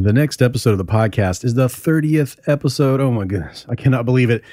[0.00, 3.00] The next episode of the podcast is the 30th episode.
[3.00, 3.66] Oh my goodness.
[3.68, 4.44] I cannot believe it.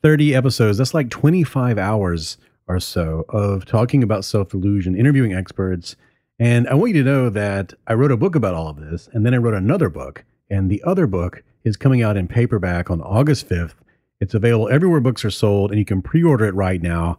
[0.00, 0.78] 30 episodes.
[0.78, 5.96] That's like 25 hours or so of talking about self delusion, interviewing experts.
[6.38, 9.06] And I want you to know that I wrote a book about all of this,
[9.12, 10.24] and then I wrote another book.
[10.48, 13.74] And the other book is coming out in paperback on August 5th.
[14.22, 17.18] It's available everywhere books are sold, and you can pre order it right now.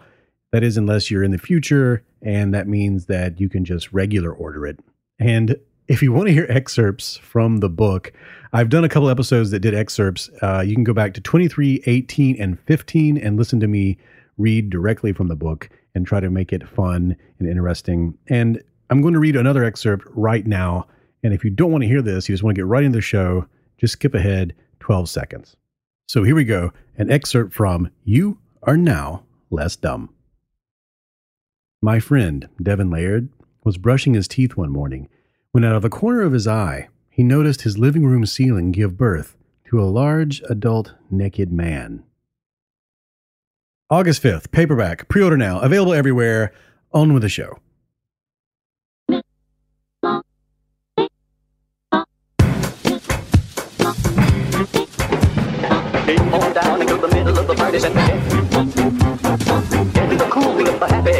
[0.51, 4.31] That is, unless you're in the future, and that means that you can just regular
[4.31, 4.79] order it.
[5.19, 8.11] And if you want to hear excerpts from the book,
[8.53, 10.29] I've done a couple episodes that did excerpts.
[10.41, 13.97] Uh, you can go back to 23, 18, and 15 and listen to me
[14.37, 18.17] read directly from the book and try to make it fun and interesting.
[18.27, 20.87] And I'm going to read another excerpt right now.
[21.23, 22.97] And if you don't want to hear this, you just want to get right into
[22.97, 23.47] the show,
[23.77, 25.55] just skip ahead 12 seconds.
[26.07, 30.13] So here we go an excerpt from You Are Now Less Dumb.
[31.81, 33.29] My friend, Devin Laird,
[33.63, 35.09] was brushing his teeth one morning
[35.57, 38.95] when out of the corner of his eye, he noticed his living room ceiling give
[38.95, 39.35] birth
[39.67, 42.03] to a large adult naked man.
[43.89, 46.53] August 5th, paperback, pre order now, available everywhere.
[46.93, 47.57] On with the show.
[56.53, 57.89] Down into the middle of the party the
[60.79, 61.16] the happy,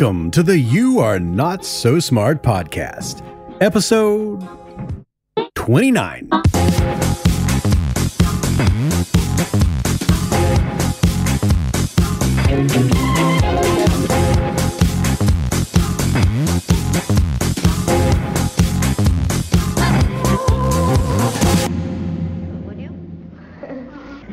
[0.00, 3.22] Welcome to the You Are Not So Smart podcast,
[3.60, 4.40] episode
[5.54, 6.30] 29.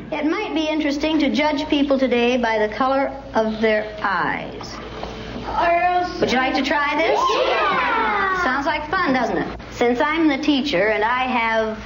[0.10, 4.87] It might be interesting to judge people today by the color of their eyes.
[6.20, 7.20] Would you like to try this?
[7.48, 8.44] Yeah.
[8.44, 9.60] Sounds like fun, doesn't it?
[9.72, 11.80] Since I'm the teacher and I have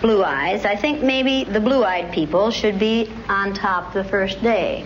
[0.00, 4.40] blue eyes, I think maybe the blue eyed people should be on top the first
[4.42, 4.84] day.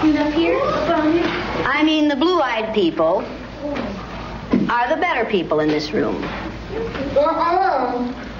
[0.00, 0.58] And up here?
[0.62, 3.22] I mean, the blue eyed people
[4.70, 6.24] are the better people in this room.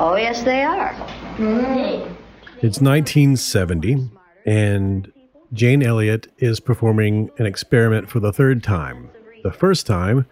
[0.00, 0.94] Oh, yes, they are.
[1.36, 2.14] Mm-hmm.
[2.62, 4.10] It's 1970,
[4.46, 5.12] and
[5.52, 9.10] Jane Elliott is performing an experiment for the third time.
[9.42, 10.26] The first time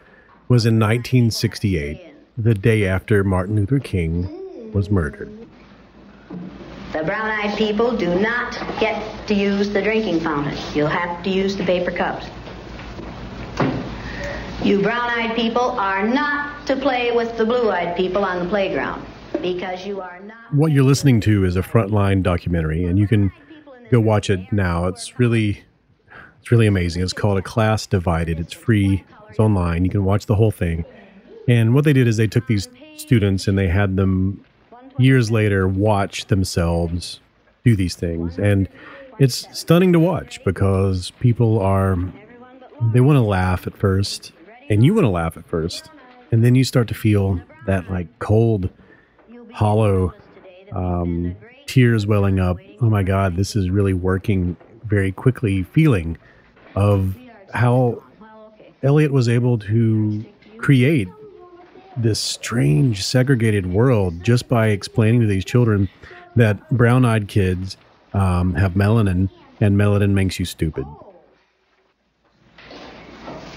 [0.46, 5.36] was in 1968, the day after Martin Luther King was murdered.
[6.92, 10.56] The brown eyed people do not get to use the drinking fountain.
[10.72, 12.26] You'll have to use the paper cups.
[14.62, 18.48] You brown eyed people are not to play with the blue eyed people on the
[18.48, 19.04] playground
[19.42, 20.54] because you are not.
[20.54, 23.32] What you're listening to is a frontline documentary, and you can
[23.90, 24.86] go watch it now.
[24.86, 25.62] It's really,
[26.40, 27.02] it's really amazing.
[27.02, 28.38] It's called A Class Divided.
[28.40, 29.04] It's free.
[29.30, 29.84] It's online.
[29.84, 30.84] You can watch the whole thing.
[31.46, 34.44] And what they did is they took these students and they had them
[34.98, 37.20] years later watch themselves
[37.64, 38.68] do these things, and
[39.18, 41.96] it's stunning to watch because people are
[42.92, 44.32] they want to laugh at first,
[44.68, 45.90] and you want to laugh at first,
[46.30, 48.70] and then you start to feel that like cold,
[49.52, 50.12] hollow
[50.72, 52.58] um, tears welling up.
[52.80, 55.64] Oh my God, this is really working very quickly.
[55.64, 56.16] Feeling
[56.76, 57.16] of
[57.52, 58.02] how
[58.82, 60.24] Elliott was able to
[60.58, 61.08] create
[61.96, 65.88] this strange segregated world just by explaining to these children
[66.36, 67.76] that brown-eyed kids
[68.14, 69.28] um, have melanin
[69.60, 70.86] and melanin makes you stupid.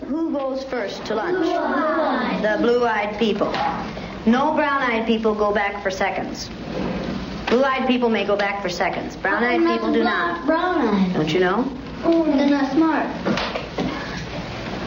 [0.08, 1.46] Who goes first to lunch?
[2.42, 3.52] The blue eyed people.
[4.26, 6.50] No brown eyed people go back for seconds.
[7.52, 9.18] Blue eyed people may go back for seconds.
[9.18, 10.46] Brown eyed people do not.
[10.46, 11.14] Brown eyes.
[11.14, 11.70] Don't you know?
[12.06, 13.08] Oh, they're not smart.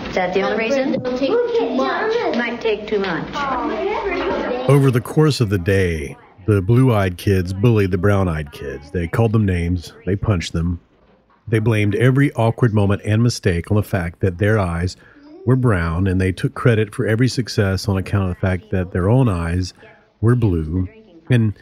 [0.08, 0.92] Is that the only reason?
[0.92, 2.36] They'll take too much.
[2.38, 3.28] Might take too much.
[4.66, 6.16] Over the course of the day,
[6.46, 8.90] the blue-eyed kids bullied the brown-eyed kids.
[8.92, 10.80] They called them names, they punched them.
[11.46, 14.96] They blamed every awkward moment and mistake on the fact that their eyes
[15.44, 18.92] were brown, and they took credit for every success on account of the fact that
[18.92, 19.74] their own eyes
[20.22, 20.88] were blue.
[21.28, 21.52] And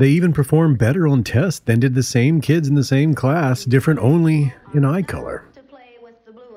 [0.00, 3.66] They even performed better on tests than did the same kids in the same class,
[3.66, 5.44] different only in eye color.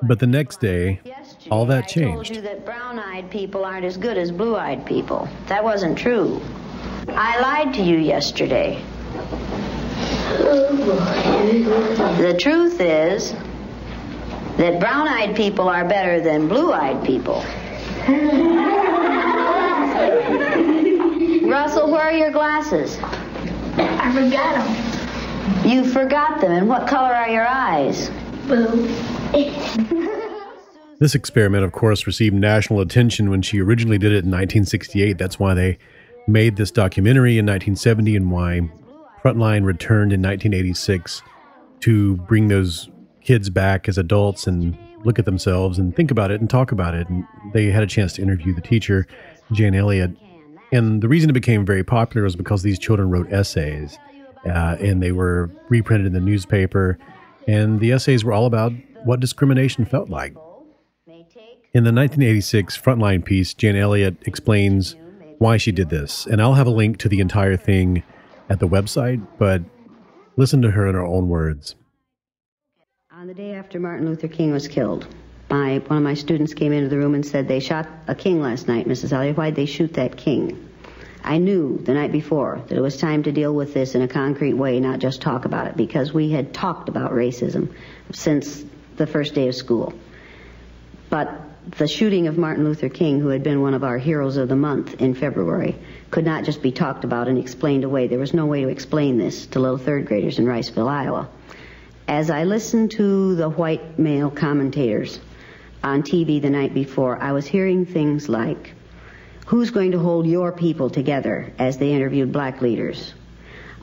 [0.00, 1.02] But the next day,
[1.50, 2.08] all that changed.
[2.08, 5.28] I told you that brown-eyed people aren't as good as blue-eyed people.
[5.48, 6.40] That wasn't true.
[7.08, 8.82] I lied to you yesterday.
[12.18, 13.32] The truth is
[14.56, 17.44] that brown-eyed people are better than blue-eyed people.
[21.46, 22.98] Russell, where are your glasses?
[24.04, 25.70] I forgot them.
[25.70, 26.52] You forgot them.
[26.52, 28.10] And what color are your eyes?
[28.46, 28.90] Boo.
[31.00, 35.18] This experiment, of course, received national attention when she originally did it in 1968.
[35.18, 35.76] That's why they
[36.28, 38.70] made this documentary in 1970 and why
[39.22, 41.20] Frontline returned in 1986
[41.80, 42.88] to bring those
[43.22, 46.94] kids back as adults and look at themselves and think about it and talk about
[46.94, 47.08] it.
[47.08, 49.06] And they had a chance to interview the teacher,
[49.52, 50.12] Jane Elliott.
[50.74, 53.96] And the reason it became very popular was because these children wrote essays
[54.44, 56.98] uh, and they were reprinted in the newspaper.
[57.46, 58.72] And the essays were all about
[59.04, 60.34] what discrimination felt like.
[61.06, 64.96] In the 1986 Frontline piece, Jane Elliott explains
[65.38, 66.26] why she did this.
[66.26, 68.02] And I'll have a link to the entire thing
[68.48, 69.62] at the website, but
[70.36, 71.76] listen to her in her own words.
[73.12, 75.06] On the day after Martin Luther King was killed,
[75.54, 78.42] my, one of my students came into the room and said, They shot a king
[78.42, 79.12] last night, Mrs.
[79.12, 79.36] Elliott.
[79.36, 80.68] Why'd they shoot that king?
[81.22, 84.08] I knew the night before that it was time to deal with this in a
[84.08, 87.72] concrete way, not just talk about it, because we had talked about racism
[88.12, 88.64] since
[88.96, 89.94] the first day of school.
[91.08, 91.30] But
[91.78, 94.56] the shooting of Martin Luther King, who had been one of our heroes of the
[94.56, 95.76] month in February,
[96.10, 98.08] could not just be talked about and explained away.
[98.08, 101.28] There was no way to explain this to little third graders in Riceville, Iowa.
[102.08, 105.20] As I listened to the white male commentators
[105.84, 108.72] on TV the night before, I was hearing things like,
[109.46, 113.12] Who's going to hold your people together as they interviewed black leaders?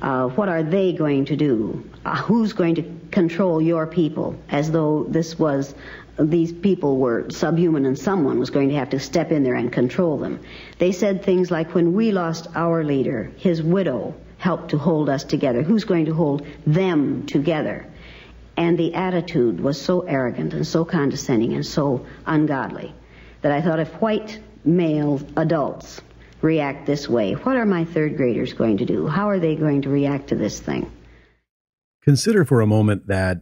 [0.02, 1.88] Uh, what are they going to do?
[2.04, 4.36] Uh, who's going to control your people?
[4.50, 5.76] As though this was,
[6.18, 9.72] these people were subhuman and someone was going to have to step in there and
[9.72, 10.40] control them.
[10.80, 15.24] They said things like, when we lost our leader, his widow helped to hold us
[15.24, 15.62] together.
[15.62, 17.86] Who's going to hold them together?
[18.62, 22.94] And the attitude was so arrogant and so condescending and so ungodly
[23.42, 26.00] that I thought if white male adults
[26.42, 29.08] react this way, what are my third graders going to do?
[29.08, 30.92] How are they going to react to this thing?
[32.04, 33.42] Consider for a moment that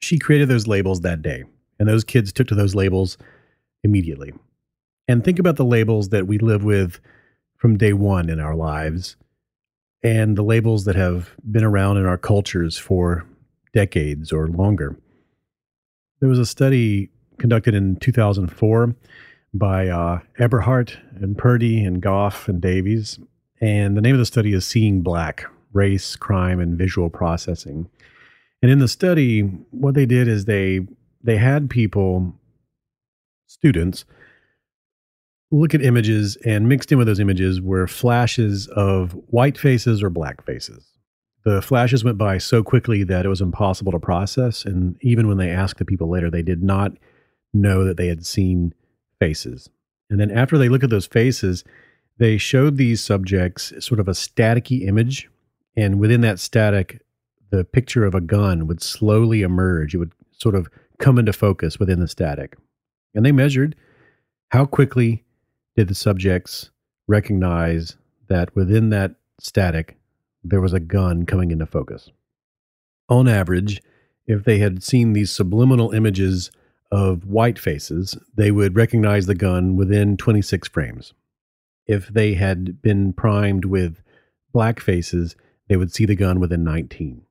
[0.00, 1.44] she created those labels that day,
[1.78, 3.16] and those kids took to those labels
[3.84, 4.32] immediately.
[5.06, 6.98] And think about the labels that we live with
[7.56, 9.14] from day one in our lives,
[10.02, 13.28] and the labels that have been around in our cultures for
[13.72, 14.96] decades or longer.
[16.20, 18.94] There was a study conducted in 2004
[19.54, 23.18] by uh, Eberhardt and Purdie and Goff and Davies.
[23.60, 27.88] And the name of the study is Seeing Black Race, Crime, and Visual Processing.
[28.60, 29.40] And in the study,
[29.70, 30.80] what they did is they
[31.24, 32.34] they had people,
[33.46, 34.04] students,
[35.50, 40.10] look at images, and mixed in with those images were flashes of white faces or
[40.10, 40.91] black faces.
[41.44, 44.64] The flashes went by so quickly that it was impossible to process.
[44.64, 46.92] And even when they asked the people later, they did not
[47.52, 48.74] know that they had seen
[49.18, 49.68] faces.
[50.08, 51.64] And then after they look at those faces,
[52.18, 55.28] they showed these subjects sort of a staticky image.
[55.76, 57.02] And within that static,
[57.50, 59.94] the picture of a gun would slowly emerge.
[59.94, 62.56] It would sort of come into focus within the static.
[63.14, 63.74] And they measured
[64.50, 65.24] how quickly
[65.76, 66.70] did the subjects
[67.08, 67.96] recognize
[68.28, 69.96] that within that static,
[70.44, 72.10] there was a gun coming into focus.
[73.08, 73.82] On average,
[74.26, 76.50] if they had seen these subliminal images
[76.90, 81.14] of white faces, they would recognize the gun within 26 frames.
[81.86, 84.02] If they had been primed with
[84.52, 85.36] black faces,
[85.68, 87.22] they would see the gun within 19.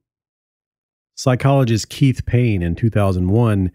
[1.16, 3.72] Psychologist Keith Payne in 2001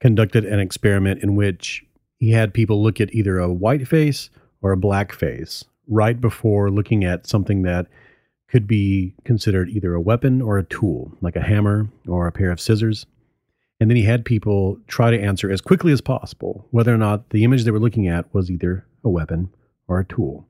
[0.00, 1.84] conducted an experiment in which
[2.18, 6.70] he had people look at either a white face or a black face right before
[6.70, 7.86] looking at something that
[8.52, 12.50] could be considered either a weapon or a tool, like a hammer or a pair
[12.50, 13.06] of scissors.
[13.80, 17.30] And then he had people try to answer as quickly as possible whether or not
[17.30, 19.54] the image they were looking at was either a weapon
[19.88, 20.46] or a tool.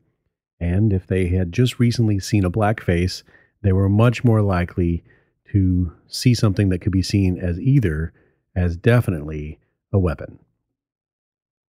[0.59, 3.23] And if they had just recently seen a black face,
[3.63, 5.05] they were much more likely
[5.53, 8.13] to see something that could be seen as either
[8.57, 9.61] as definitely
[9.93, 10.41] a weapon.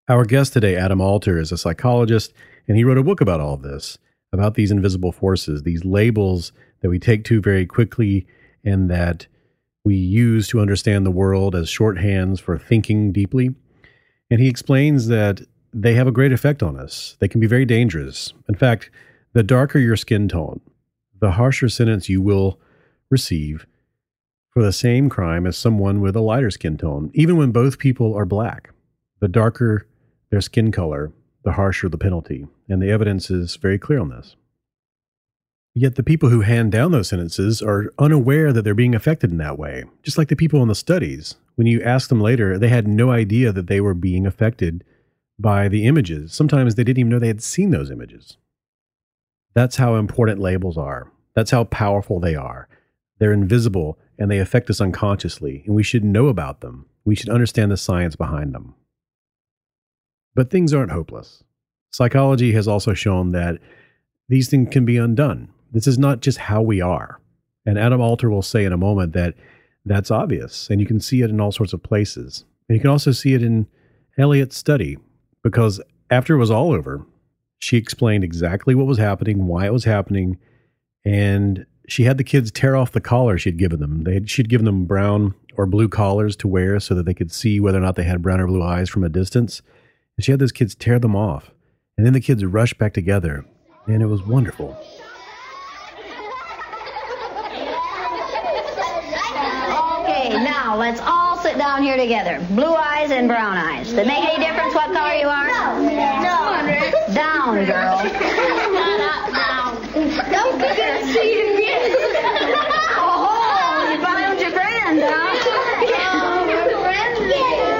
[0.07, 2.31] Our guest today, Adam Alter, is a psychologist,
[2.69, 3.97] and he wrote a book about all of this
[4.33, 8.25] about these invisible forces, these labels that we take to very quickly
[8.63, 9.27] and that
[9.83, 13.53] we use to understand the world as shorthands for thinking deeply.
[14.29, 15.41] And he explains that
[15.73, 17.17] they have a great effect on us.
[17.19, 18.33] They can be very dangerous.
[18.47, 18.89] In fact,
[19.33, 20.61] the darker your skin tone,
[21.19, 22.59] the harsher sentence you will
[23.09, 23.65] receive
[24.51, 28.13] for the same crime as someone with a lighter skin tone, even when both people
[28.13, 28.71] are black.
[29.19, 29.88] The darker
[30.31, 31.11] their skin color,
[31.43, 32.48] the harsher the penalty.
[32.69, 34.36] And the evidence is very clear on this.
[35.74, 39.38] Yet the people who hand down those sentences are unaware that they're being affected in
[39.38, 39.86] that way.
[40.03, 41.36] Just like the people in the studies.
[41.55, 44.83] When you ask them later, they had no idea that they were being affected
[45.39, 46.33] by the images.
[46.33, 48.38] Sometimes they didn't even know they had seen those images.
[49.53, 51.12] That's how important labels are.
[51.36, 52.67] That's how powerful they are.
[53.19, 56.86] They're invisible and they affect us unconsciously, and we should know about them.
[57.05, 58.75] We should understand the science behind them.
[60.35, 61.43] But things aren't hopeless.
[61.91, 63.59] Psychology has also shown that
[64.29, 65.50] these things can be undone.
[65.71, 67.19] This is not just how we are.
[67.65, 69.35] And Adam Alter will say in a moment that
[69.85, 72.45] that's obvious, and you can see it in all sorts of places.
[72.69, 73.67] And you can also see it in
[74.17, 74.97] Elliott's study,
[75.43, 77.05] because after it was all over,
[77.59, 80.38] she explained exactly what was happening, why it was happening,
[81.03, 84.03] and she had the kids tear off the collar she'd given them.
[84.03, 87.31] They had, she'd given them brown or blue collars to wear so that they could
[87.31, 89.61] see whether or not they had brown or blue eyes from a distance.
[90.21, 91.49] And she had those kids tear them off.
[91.97, 93.43] And then the kids rushed back together,
[93.87, 94.77] and it was wonderful.
[99.97, 102.39] Okay, now let's all sit down here together.
[102.51, 103.89] Blue eyes and brown eyes.
[103.89, 105.47] Does it make any difference what color you are?
[105.81, 107.15] No.
[107.15, 107.97] Down, girl.
[110.29, 111.97] Don't forget to see it again.
[112.99, 115.31] Oh, you found your friend, huh?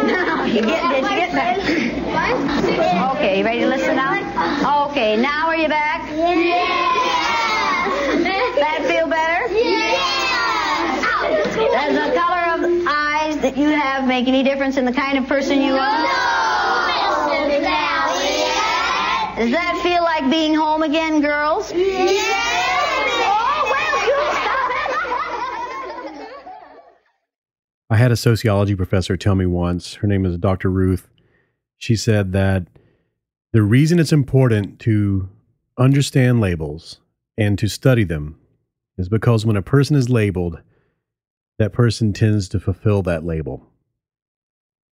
[0.08, 1.52] Now, you get, did you get back?
[3.16, 4.12] Okay, you ready to listen now?
[5.12, 6.10] Okay, now are you back?
[6.10, 6.56] Yes!
[8.24, 9.54] Does that feel better?
[9.54, 11.04] Yes!
[11.54, 15.28] Does the color of eyes that you have make any difference in the kind of
[15.28, 16.04] person you are?
[16.04, 16.08] No!
[19.36, 21.74] Does that feel like being home again, girls?
[21.74, 21.76] Oh,
[23.68, 24.32] well, good.
[24.38, 24.72] Stop
[26.08, 26.28] it.
[27.90, 30.70] I had a sociology professor tell me once, her name is Dr.
[30.70, 31.10] Ruth.
[31.78, 32.68] She said that
[33.54, 35.30] the reason it's important to
[35.78, 37.00] understand labels
[37.38, 38.38] and to study them
[38.98, 40.62] is because when a person is labeled,
[41.60, 43.68] that person tends to fulfill that label.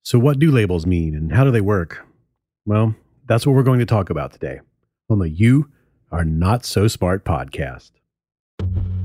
[0.04, 2.06] So, what do labels mean and how do they work?
[2.66, 2.96] Well,
[3.28, 4.60] that's what we're going to talk about today
[5.10, 5.70] on the You
[6.12, 7.92] Are Not So Smart podcast.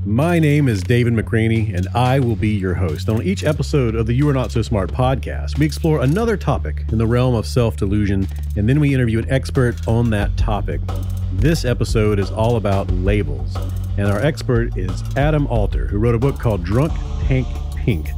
[0.07, 3.09] My name is David McRaney, and I will be your host.
[3.09, 6.83] On each episode of the You Are Not So Smart podcast, we explore another topic
[6.91, 10.79] in the realm of self delusion, and then we interview an expert on that topic.
[11.33, 13.55] This episode is all about labels,
[13.97, 16.93] and our expert is Adam Alter, who wrote a book called Drunk
[17.23, 18.09] Tank Pink,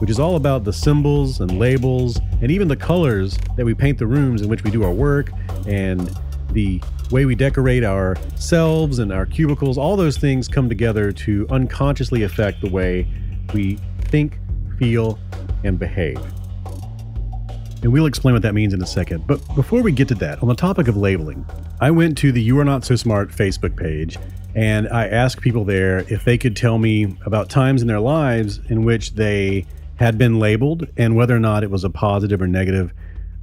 [0.00, 3.96] which is all about the symbols and labels and even the colors that we paint
[3.96, 5.30] the rooms in which we do our work
[5.66, 6.14] and
[6.50, 6.78] the
[7.12, 12.62] way we decorate ourselves and our cubicles, all those things come together to unconsciously affect
[12.62, 13.06] the way
[13.52, 14.38] we think,
[14.78, 15.18] feel,
[15.62, 16.18] and behave.
[17.82, 19.26] And we'll explain what that means in a second.
[19.26, 21.44] But before we get to that, on the topic of labeling,
[21.80, 24.16] I went to the You Are Not So Smart Facebook page
[24.54, 28.60] and I asked people there if they could tell me about times in their lives
[28.68, 29.66] in which they
[29.96, 32.92] had been labeled and whether or not it was a positive or negative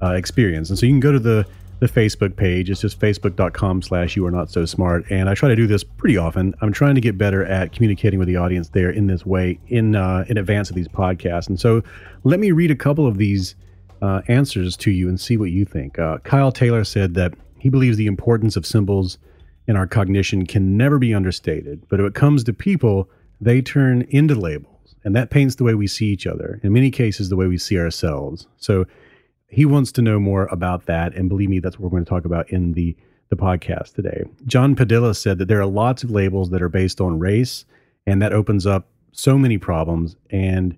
[0.02, 0.70] uh, experience.
[0.70, 1.46] And so you can go to the
[1.80, 2.70] the Facebook page.
[2.70, 5.06] It's just facebook.com slash you are not so smart.
[5.10, 6.54] And I try to do this pretty often.
[6.62, 9.96] I'm trying to get better at communicating with the audience there in this way in
[9.96, 11.48] uh, in advance of these podcasts.
[11.48, 11.82] And so
[12.24, 13.56] let me read a couple of these
[14.02, 16.00] uh, answers to you and see what you think.
[16.00, 19.18] Uh, Kyle Taylor said that he believes the importance of symbols
[19.68, 21.84] in our cognition can never be understated.
[21.90, 23.10] But when it comes to people,
[23.40, 24.96] they turn into labels.
[25.04, 27.58] And that paints the way we see each other, in many cases, the way we
[27.58, 28.48] see ourselves.
[28.58, 28.86] So
[29.50, 31.16] he wants to know more about that.
[31.16, 32.96] And believe me, that's what we're going to talk about in the,
[33.30, 34.24] the podcast today.
[34.46, 37.66] John Padilla said that there are lots of labels that are based on race,
[38.06, 40.16] and that opens up so many problems.
[40.30, 40.78] And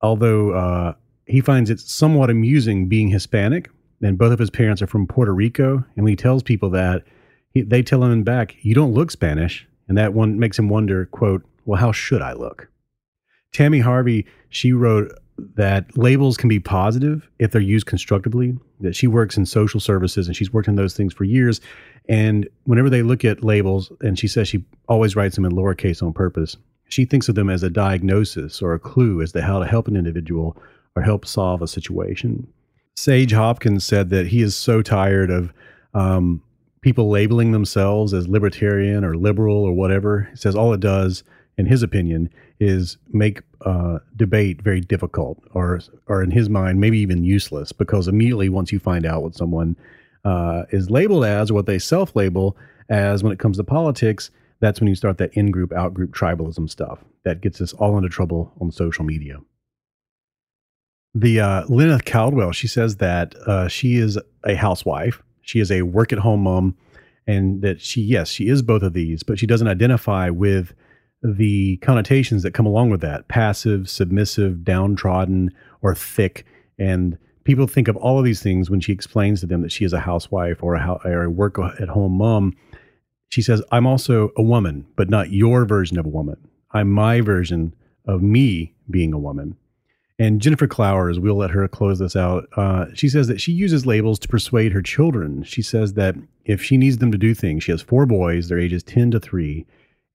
[0.00, 0.94] although uh,
[1.26, 3.70] he finds it somewhat amusing being Hispanic,
[4.02, 7.04] and both of his parents are from Puerto Rico, and when he tells people that,
[7.50, 11.06] he, they tell him back, "You don't look Spanish," and that one makes him wonder,
[11.06, 12.68] "quote Well, how should I look?"
[13.52, 15.12] Tammy Harvey, she wrote
[15.54, 18.56] that labels can be positive if they're used constructively.
[18.80, 21.60] That she works in social services and she's worked in those things for years.
[22.08, 26.02] And whenever they look at labels, and she says she always writes them in lowercase
[26.02, 26.56] on purpose,
[26.88, 29.88] she thinks of them as a diagnosis or a clue as to how to help
[29.88, 30.56] an individual
[30.94, 32.46] or help solve a situation.
[32.94, 35.52] Sage Hopkins said that he is so tired of
[35.94, 36.42] um,
[36.80, 40.28] people labeling themselves as libertarian or liberal or whatever.
[40.30, 41.24] He says all it does,
[41.58, 46.98] in his opinion, is make uh, debate very difficult, or or in his mind, maybe
[46.98, 49.76] even useless, because immediately once you find out what someone
[50.24, 52.56] uh, is labeled as, what they self-label
[52.88, 56.14] as, when it comes to politics, that's when you start that in group, out group
[56.14, 59.38] tribalism stuff that gets us all into trouble on social media.
[61.14, 65.82] The uh, Lynette Caldwell, she says that uh, she is a housewife, she is a
[65.82, 66.76] work at home mom,
[67.26, 70.74] and that she, yes, she is both of these, but she doesn't identify with
[71.22, 75.50] the connotations that come along with that passive, submissive, downtrodden,
[75.82, 76.44] or thick.
[76.78, 79.84] And people think of all of these things when she explains to them that she
[79.84, 82.54] is a housewife or a, or a work at home mom.
[83.28, 86.36] She says, I'm also a woman, but not your version of a woman.
[86.72, 87.74] I'm my version
[88.06, 89.56] of me being a woman.
[90.18, 92.48] And Jennifer Clowers, we'll let her close this out.
[92.56, 95.42] Uh, she says that she uses labels to persuade her children.
[95.42, 96.14] She says that
[96.46, 99.20] if she needs them to do things, she has four boys, their ages 10 to
[99.20, 99.66] 3,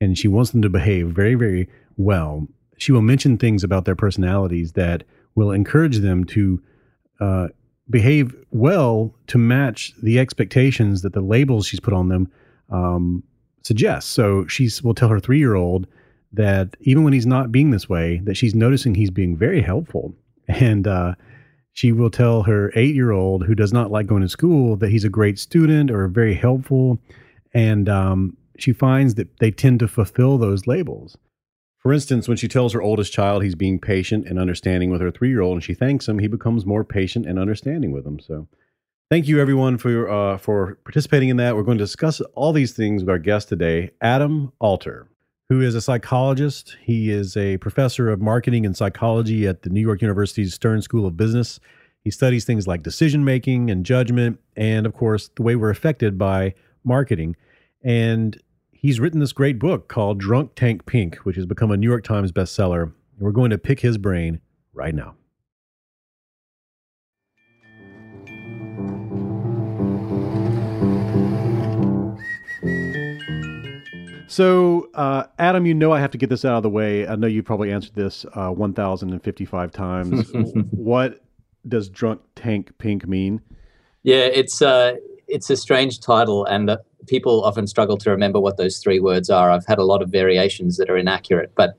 [0.02, 2.48] and she wants them to behave very, very well.
[2.78, 5.04] She will mention things about their personalities that
[5.36, 6.62] will encourage them to
[7.20, 7.48] uh,
[7.90, 12.30] behave well to match the expectations that the labels she's put on them
[12.72, 13.24] um,
[13.62, 14.10] suggest.
[14.10, 15.88] So she will tell her three year old
[16.34, 20.16] that even when he's not being this way, that she's noticing he's being very helpful.
[20.48, 21.16] And uh,
[21.74, 24.90] she will tell her eight year old who does not like going to school that
[24.90, 27.00] he's a great student or very helpful.
[27.54, 31.18] And um, she finds that they tend to fulfill those labels.
[31.78, 35.12] For instance, when she tells her oldest child he's being patient and understanding with her
[35.12, 38.20] three year old and she thanks him, he becomes more patient and understanding with him.
[38.20, 38.48] So,
[39.10, 41.56] thank you everyone for uh, for participating in that.
[41.56, 45.08] We're going to discuss all these things with our guest today, Adam Alter,
[45.50, 46.78] who is a psychologist.
[46.84, 51.08] He is a professor of marketing and psychology at the New York University's Stern School
[51.08, 51.60] of Business.
[52.04, 56.18] He studies things like decision making and judgment, and of course, the way we're affected
[56.18, 56.54] by
[56.84, 57.36] marketing.
[57.84, 58.40] And
[58.82, 62.04] he's written this great book called Drunk Tank Pink, which has become a New York
[62.04, 62.84] Times bestseller.
[62.84, 64.42] And we're going to pick his brain
[64.74, 65.16] right now.
[74.28, 77.06] So, uh, Adam, you know I have to get this out of the way.
[77.06, 80.32] I know you probably answered this uh, 1,055 times.
[80.72, 81.22] what
[81.68, 83.42] does drunk tank pink mean?
[84.04, 84.94] Yeah, it's uh,
[85.28, 89.30] it's a strange title, and uh, people often struggle to remember what those three words
[89.30, 89.52] are.
[89.52, 91.78] I've had a lot of variations that are inaccurate, but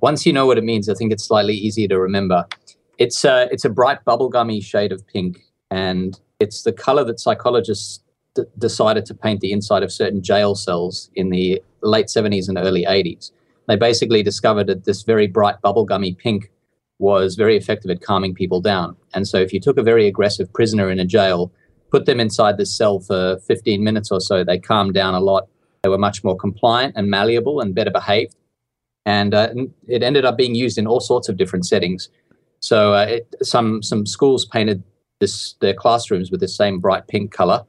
[0.00, 2.46] once you know what it means, I think it's slightly easier to remember.
[2.98, 8.00] It's a, it's a bright bubblegummy shade of pink, and it's the color that psychologists
[8.34, 12.58] d- decided to paint the inside of certain jail cells in the late 70s and
[12.58, 13.30] early 80s.
[13.68, 16.50] They basically discovered that this very bright bubblegummy pink
[16.98, 18.96] was very effective at calming people down.
[19.14, 21.52] And so if you took a very aggressive prisoner in a jail
[21.92, 25.46] put them inside the cell for 15 minutes or so, they calmed down a lot.
[25.82, 28.34] They were much more compliant and malleable and better behaved.
[29.04, 29.50] And uh,
[29.86, 32.08] it ended up being used in all sorts of different settings.
[32.60, 34.82] So uh, it, some some schools painted
[35.20, 37.64] this their classrooms with the same bright pink color.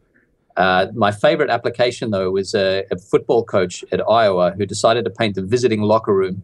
[0.56, 5.10] Uh, my favorite application, though, was a, a, football coach at Iowa who decided to
[5.10, 6.44] paint the visiting locker room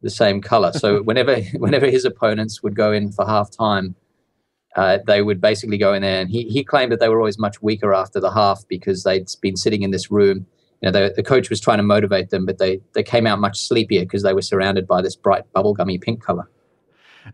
[0.00, 0.72] the same color.
[0.72, 3.94] So whenever whenever his opponents would go in for halftime,
[4.78, 7.36] uh, they would basically go in there, and he, he claimed that they were always
[7.36, 10.46] much weaker after the half because they'd been sitting in this room.
[10.80, 13.40] You know, the, the coach was trying to motivate them, but they, they came out
[13.40, 16.48] much sleepier because they were surrounded by this bright bubblegummy pink color.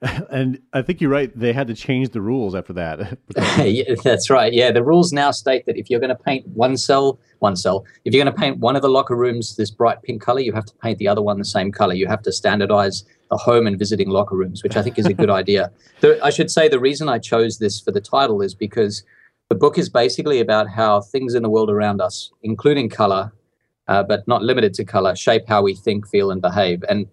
[0.31, 1.31] And I think you're right.
[1.39, 3.17] They had to change the rules after that.
[3.65, 4.53] yeah, that's right.
[4.53, 7.85] Yeah, the rules now state that if you're going to paint one cell, one cell,
[8.05, 10.53] if you're going to paint one of the locker rooms this bright pink color, you
[10.53, 11.95] have to paint the other one the same color.
[11.95, 13.05] You have to standardize
[13.35, 15.73] the home and visiting locker rooms, which I think is a good idea.
[16.01, 19.03] The, I should say the reason I chose this for the title is because
[19.49, 23.33] the book is basically about how things in the world around us, including color,
[23.89, 26.85] uh, but not limited to color, shape how we think, feel, and behave.
[26.89, 27.09] And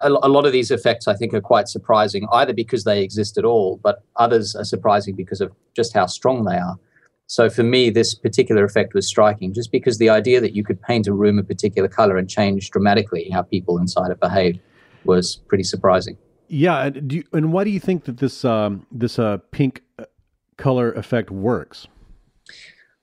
[0.00, 3.36] a, a, lot of these effects, I think, are quite surprising, either because they exist
[3.36, 6.78] at all, but others are surprising because of just how strong they are.
[7.26, 10.80] So for me, this particular effect was striking, just because the idea that you could
[10.80, 14.60] paint a room a particular color and change dramatically how people inside it behaved
[15.08, 16.16] was pretty surprising.
[16.48, 20.04] Yeah, and, you, and why do you think that this um, this uh, pink uh,
[20.56, 21.86] color effect works?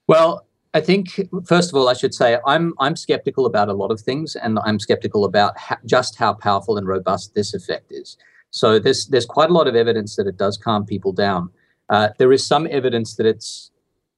[0.07, 3.91] Well, I think first of all, I should say I'm I'm skeptical about a lot
[3.91, 8.17] of things, and I'm skeptical about ha- just how powerful and robust this effect is.
[8.49, 11.49] So there's there's quite a lot of evidence that it does calm people down.
[11.89, 13.71] Uh, there is some evidence that it's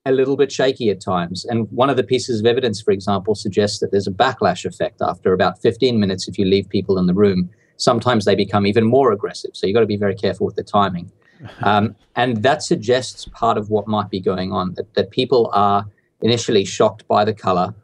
[0.06, 3.36] a little bit shaky at times, and one of the pieces of evidence, for example,
[3.36, 7.08] suggests that there's a backlash effect after about 15 minutes if you leave people in
[7.08, 7.50] the room.
[7.78, 10.64] Sometimes they become even more aggressive, so you've got to be very careful with the
[10.64, 11.12] timing.
[11.62, 15.86] Um, and that suggests part of what might be going on that, that people are
[16.22, 17.76] initially shocked by the color.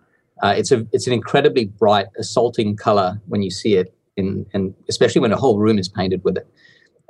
[0.41, 4.73] Uh, it's a it's an incredibly bright, assaulting color when you see it, in, and
[4.89, 6.47] especially when a whole room is painted with it.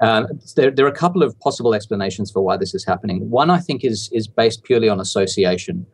[0.02, 0.26] Uh,
[0.58, 3.30] there, there are a couple of possible explanations for why this is happening.
[3.30, 5.86] One, I think, is is based purely on association.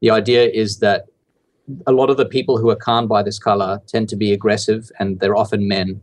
[0.00, 1.06] The idea is that
[1.86, 4.90] a lot of the people who are calmed by this color tend to be aggressive
[4.98, 6.00] and they're often men.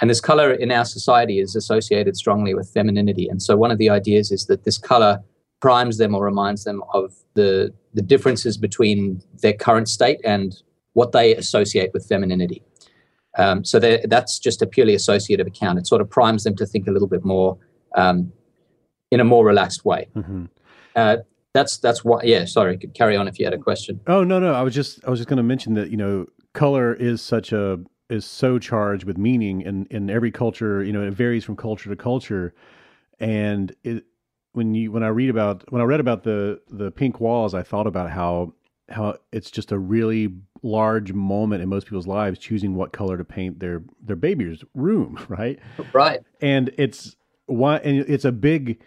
[0.00, 3.28] And this color in our society is associated strongly with femininity.
[3.28, 5.20] And so one of the ideas is that this color
[5.60, 10.62] primes them or reminds them of the, the differences between their current state and
[10.94, 12.62] what they associate with femininity.
[13.38, 15.78] Um, so that's just a purely associative account.
[15.78, 17.58] It sort of primes them to think a little bit more
[17.94, 18.32] um,
[19.10, 20.08] in a more relaxed way.
[20.16, 20.46] Mm-hmm.
[20.96, 21.16] Uh,
[21.52, 22.22] that's that's why.
[22.22, 22.78] Yeah, sorry.
[22.78, 24.00] Could carry on if you had a question.
[24.06, 24.54] Oh no, no.
[24.54, 27.52] I was just I was just going to mention that you know color is such
[27.52, 27.80] a
[28.10, 30.82] is so charged with meaning in in every culture.
[30.82, 32.54] You know, it varies from culture to culture,
[33.18, 34.04] and it
[34.52, 37.62] when you when I read about when I read about the the pink walls, I
[37.62, 38.54] thought about how
[38.88, 43.24] how it's just a really large moment in most people's lives choosing what color to
[43.24, 45.58] paint their their baby's room, right?
[45.92, 46.20] Right.
[46.40, 48.80] And it's why and it's a big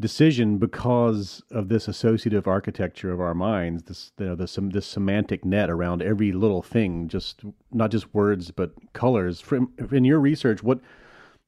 [0.00, 5.44] decision because of this associative architecture of our minds this you know this this semantic
[5.44, 9.40] net around every little thing just not just words but colors.
[9.40, 10.80] From in your research what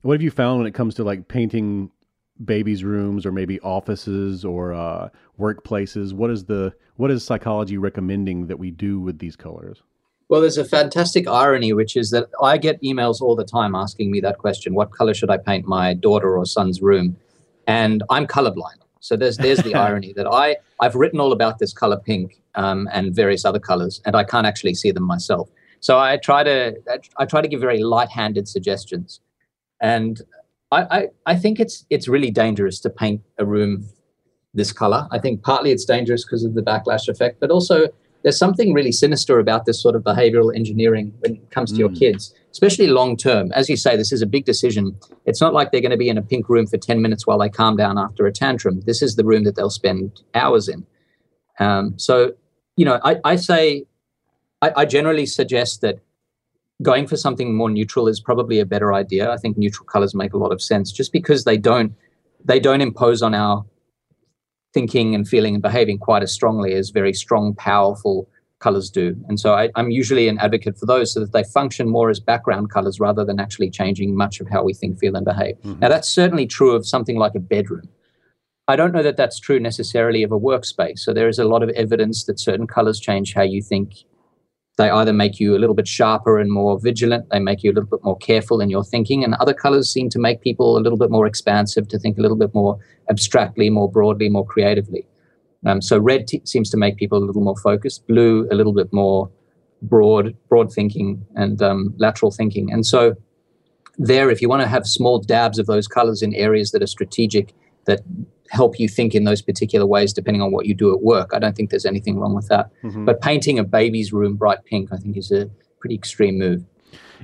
[0.03, 1.91] what have you found when it comes to like painting
[2.45, 5.09] babies rooms or maybe offices or uh,
[5.41, 6.13] workplaces?
[6.13, 9.83] What is the what is psychology recommending that we do with these colors?
[10.29, 14.11] Well there's a fantastic irony which is that i get emails all the time asking
[14.11, 17.17] me that question what color should i paint my daughter or son's room
[17.67, 18.81] and I'm colorblind.
[19.01, 22.89] So there's there's the irony that I I've written all about this color pink um,
[22.93, 25.49] and various other colors, and I can't actually see them myself.
[25.81, 26.75] So I try to
[27.17, 29.21] I try to give very light-handed suggestions,
[29.81, 30.21] and
[30.73, 33.89] I, I I think it's it's really dangerous to paint a room
[34.55, 35.07] this color.
[35.11, 37.89] I think partly it's dangerous because of the backlash effect, but also
[38.27, 41.79] there's something really sinister about this sort of behavioral engineering when it comes to mm.
[41.79, 43.53] your kids, especially long term.
[43.53, 44.99] As you say, this is a big decision.
[45.27, 47.39] It's not like they're going to be in a pink room for 10 minutes while
[47.39, 48.81] they calm down after a tantrum.
[48.81, 50.85] This is the room that they'll spend hours in.
[51.61, 52.33] Um, so,
[52.75, 53.85] you know, I, I say,
[54.61, 56.01] I, I generally suggest that
[56.83, 59.31] going for something more neutral is probably a better idea.
[59.31, 61.95] I think neutral colors make a lot of sense just because they don't
[62.45, 63.65] they don't impose on our
[64.77, 69.17] thinking and feeling and behaving quite as strongly as very strong, powerful colors do.
[69.27, 72.21] And so I, am usually an advocate for those so that they function more as
[72.21, 75.57] background colors rather than actually changing much of how we think, feel, and behave.
[75.63, 75.81] Mm-hmm.
[75.81, 77.89] Now, that's certainly true of something like a bedroom.
[78.69, 80.99] I don't know that that's true necessarily of a workspace.
[80.99, 83.95] So there is a lot of evidence that certain colors change how you think
[84.77, 87.75] they either make you a little bit sharper and more vigilant, they make you a
[87.75, 90.81] little bit more careful in your thinking, and other colors seem to make people a
[90.81, 95.07] little bit more expansive, to think a little bit more abstractly, more broadly, more creatively.
[95.65, 98.75] Um, so red t- seems to make people a little more focused, blue a little
[98.75, 99.31] bit more
[99.83, 102.71] broad, broad thinking and um, lateral thinking.
[102.71, 103.15] And so
[103.99, 106.87] there, if you want to have small dabs of those colors in areas that are
[106.87, 107.55] strategic,
[107.87, 108.01] that
[108.51, 111.31] help you think in those particular ways depending on what you do at work.
[111.35, 112.71] I don't think there's anything wrong with that.
[112.83, 113.05] Mm-hmm.
[113.05, 116.65] But painting a baby's room bright pink, I think, is a pretty extreme move.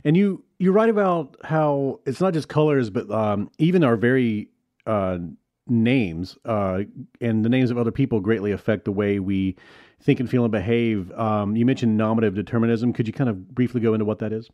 [0.04, 4.48] And you you write about how it's not just colors, but um, even our very
[4.86, 5.18] uh,
[5.66, 6.82] names uh,
[7.20, 9.56] and the names of other people greatly affect the way we
[10.00, 11.10] think and feel and behave.
[11.12, 12.92] Um, you mentioned nominative determinism.
[12.92, 14.50] Could you kind of briefly go into what that is?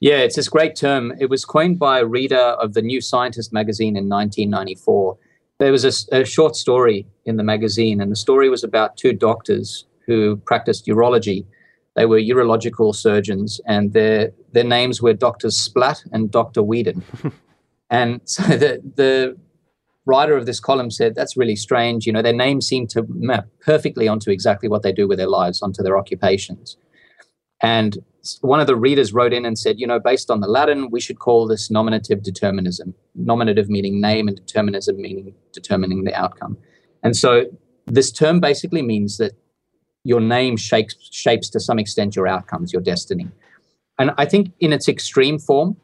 [0.00, 1.12] Yeah, it's this great term.
[1.20, 5.16] It was coined by a reader of the New Scientist magazine in 1994
[5.60, 9.12] there was a, a, short story in the magazine, and the story was about two
[9.12, 11.44] doctors who practiced urology.
[11.96, 17.04] They were urological surgeons, and their their names were Doctor Splatt and Doctor Weedon.
[17.90, 19.36] and so the the
[20.06, 22.06] writer of this column said that's really strange.
[22.06, 25.28] You know, their names seem to map perfectly onto exactly what they do with their
[25.28, 26.78] lives, onto their occupations.
[27.62, 27.98] And
[28.40, 31.00] one of the readers wrote in and said, you know, based on the Latin, we
[31.00, 32.94] should call this nominative determinism.
[33.14, 36.56] Nominative meaning name and determinism meaning determining the outcome.
[37.02, 37.46] And so
[37.86, 39.32] this term basically means that
[40.04, 43.28] your name shapes, shapes to some extent your outcomes, your destiny.
[43.98, 45.76] And I think in its extreme form,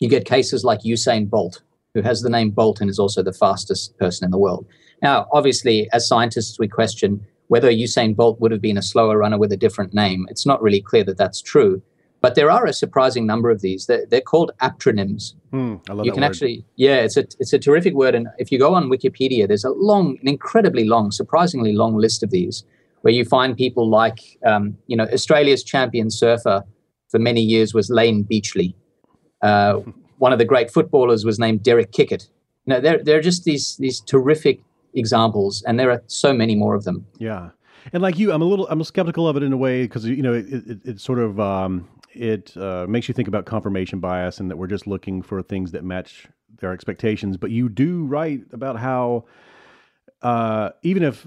[0.00, 1.62] you get cases like Usain Bolt,
[1.94, 4.66] who has the name Bolt and is also the fastest person in the world.
[5.02, 9.38] Now, obviously, as scientists, we question whether Usain Bolt would have been a slower runner
[9.38, 10.26] with a different name.
[10.30, 11.82] It's not really clear that that's true.
[12.22, 13.86] But there are a surprising number of these.
[13.86, 15.34] They're, they're called aptronyms.
[15.52, 16.26] Mm, I love you can word.
[16.26, 18.14] actually, yeah, it's a it's a terrific word.
[18.14, 22.22] And if you go on Wikipedia, there's a long, an incredibly long, surprisingly long list
[22.22, 22.64] of these,
[23.02, 26.64] where you find people like, um, you know, Australia's champion surfer
[27.10, 28.74] for many years was Layne Beachley.
[29.42, 29.80] Uh,
[30.18, 32.28] one of the great footballers was named Derek Kickett.
[32.64, 34.60] You know, there there are just these these terrific
[34.96, 37.06] examples, and there are so many more of them.
[37.18, 37.50] Yeah,
[37.92, 40.22] and like you, I'm a little I'm skeptical of it in a way because you
[40.22, 44.40] know it, it, it sort of um, it uh, makes you think about confirmation bias
[44.40, 46.26] and that we're just looking for things that match
[46.58, 47.36] their expectations.
[47.36, 49.24] But you do write about how
[50.22, 51.26] uh, even if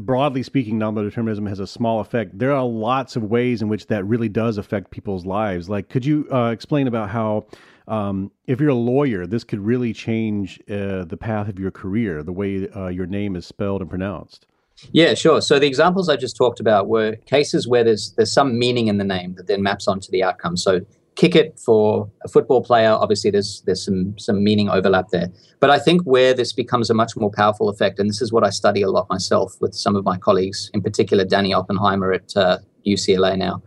[0.00, 2.38] broadly speaking, non-determinism has a small effect.
[2.38, 5.68] There are lots of ways in which that really does affect people's lives.
[5.68, 7.46] Like, could you uh, explain about how,
[7.86, 12.22] um, if you're a lawyer, this could really change uh, the path of your career,
[12.22, 14.46] the way uh, your name is spelled and pronounced?
[14.92, 15.40] Yeah, sure.
[15.40, 18.98] So the examples I just talked about were cases where there's there's some meaning in
[18.98, 20.56] the name that then maps onto the outcome.
[20.56, 20.80] So
[21.16, 25.28] Kickett for a football player, obviously there's there's some some meaning overlap there.
[25.60, 28.44] But I think where this becomes a much more powerful effect, and this is what
[28.44, 32.36] I study a lot myself with some of my colleagues, in particular Danny Oppenheimer at
[32.36, 33.62] uh, UCLA now,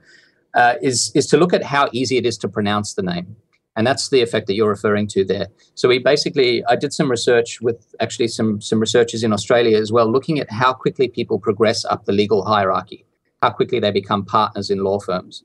[0.55, 3.35] uh, is is to look at how easy it is to pronounce the name.
[3.77, 5.47] And that's the effect that you're referring to there.
[5.75, 9.91] So we basically, I did some research with actually some some researchers in Australia as
[9.91, 13.05] well, looking at how quickly people progress up the legal hierarchy,
[13.43, 15.43] how quickly they become partners in law firms.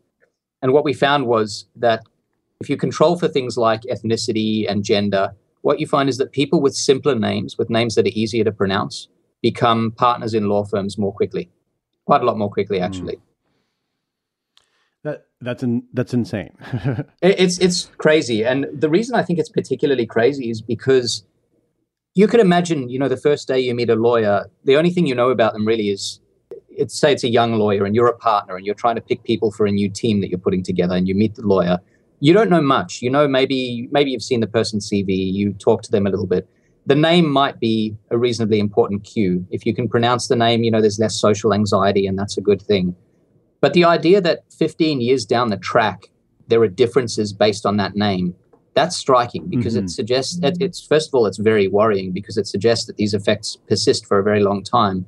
[0.63, 2.01] And what we found was that
[2.61, 6.63] if you control for things like ethnicity and gender, what you find is that people
[6.63, 9.09] with simpler names, with names that are easier to pronounce,
[9.43, 11.51] become partners in law firms more quickly,
[12.07, 13.17] quite a lot more quickly, actually.
[13.17, 13.32] Mm.
[15.43, 16.53] That that's in, that's insane.
[17.23, 21.25] it's it's crazy, and the reason I think it's particularly crazy is because
[22.15, 25.07] you can imagine, you know, the first day you meet a lawyer, the only thing
[25.07, 26.21] you know about them really is,
[26.69, 29.25] it's say it's a young lawyer and you're a partner and you're trying to pick
[29.25, 31.81] people for a new team that you're putting together, and you meet the lawyer.
[32.21, 33.03] You don't know much.
[33.03, 36.29] You know, maybe maybe you've seen the person's CV, you talk to them a little
[36.29, 36.49] bit.
[36.87, 39.45] The name might be a reasonably important cue.
[39.51, 42.41] If you can pronounce the name, you know, there's less social anxiety, and that's a
[42.41, 42.95] good thing
[43.63, 46.11] but the idea that 15 years down the track,
[46.49, 48.35] there are differences based on that name,
[48.75, 49.85] that's striking because mm-hmm.
[49.85, 53.15] it suggests that it's, first of all, it's very worrying because it suggests that these
[53.15, 55.07] effects persist for a very long time.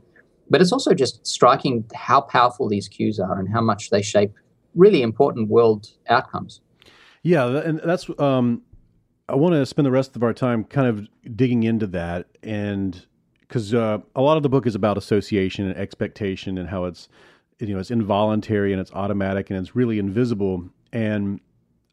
[0.49, 4.31] But it's also just striking how powerful these cues are and how much they shape
[4.77, 6.61] really important world outcomes.
[7.23, 8.63] Yeah, and that's um,
[9.29, 13.05] I want to spend the rest of our time kind of digging into that, and
[13.41, 17.09] because uh, a lot of the book is about association and expectation and how it's
[17.59, 20.69] you know it's involuntary and it's automatic and it's really invisible.
[20.93, 21.41] And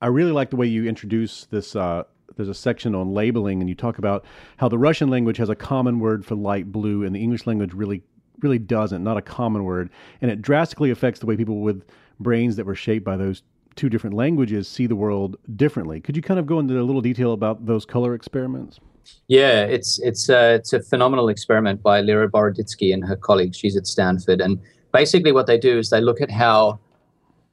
[0.02, 1.76] I really like the way you introduce this.
[1.76, 2.04] Uh,
[2.36, 4.26] there's a section on labeling, and you talk about
[4.58, 7.74] how the Russian language has a common word for light blue, and the English language
[7.74, 8.04] really
[8.42, 9.90] really doesn't, not a common word,
[10.22, 11.84] and it drastically affects the way people with
[12.20, 13.44] brains that were shaped by those
[13.76, 16.02] two different languages see the world differently.
[16.02, 18.80] Could you kind of go into a little detail about those color experiments?
[19.28, 23.58] Yeah, it's it's uh, it's a phenomenal experiment by Lera Boroditsky and her colleagues.
[23.58, 24.60] She's at Stanford, and
[24.92, 26.80] basically what they do is they look at how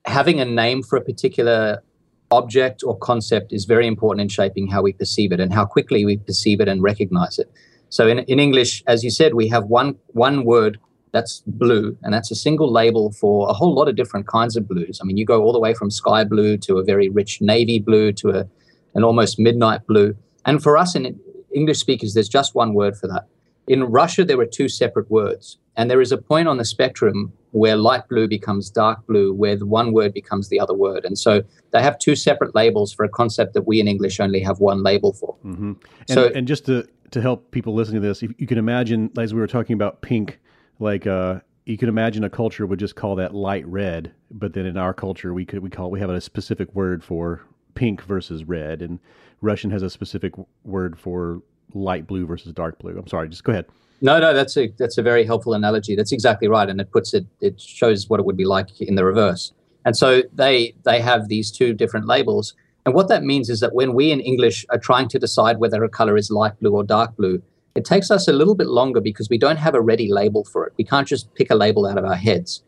[0.05, 1.83] having a name for a particular
[2.31, 6.05] object or concept is very important in shaping how we perceive it and how quickly
[6.05, 7.51] we perceive it and recognize it.
[7.90, 10.79] So in, in English, as you said, we have one one word
[11.12, 14.68] that's blue, and that's a single label for a whole lot of different kinds of
[14.68, 14.98] blues.
[15.01, 17.79] I mean, you go all the way from sky blue to a very rich navy
[17.79, 18.48] blue to a,
[18.94, 20.14] an almost midnight blue.
[20.44, 21.18] And for us in
[21.55, 23.27] English speakers, there's just one word for that.
[23.68, 25.59] In Russia, there were two separate words.
[25.76, 29.54] And there is a point on the spectrum where light blue becomes dark blue, where
[29.57, 31.04] the one word becomes the other word.
[31.04, 34.40] And so they have two separate labels for a concept that we in English only
[34.40, 35.37] have one label for.
[35.44, 35.72] Mm-hmm.
[36.09, 39.33] And, so, and just to, to help people listening to this, you can imagine, as
[39.33, 40.40] we were talking about pink,
[40.81, 44.66] like uh, you can imagine a culture would just call that light red, but then
[44.66, 47.42] in our culture, we could we call we have a specific word for
[47.74, 48.98] pink versus red, and
[49.40, 50.33] Russian has a specific
[50.64, 51.42] word for
[51.74, 52.96] light blue versus dark blue.
[52.98, 53.66] I'm sorry, just go ahead.
[54.00, 55.96] No, no, that's a that's a very helpful analogy.
[55.96, 58.94] That's exactly right, and it puts it it shows what it would be like in
[58.94, 59.52] the reverse.
[59.85, 62.54] And so they they have these two different labels,
[62.87, 65.83] and what that means is that when we in English are trying to decide whether
[65.83, 67.42] a color is light blue or dark blue,
[67.74, 70.66] it takes us a little bit longer because we don't have a ready label for
[70.66, 70.72] it.
[70.78, 72.62] We can't just pick a label out of our heads.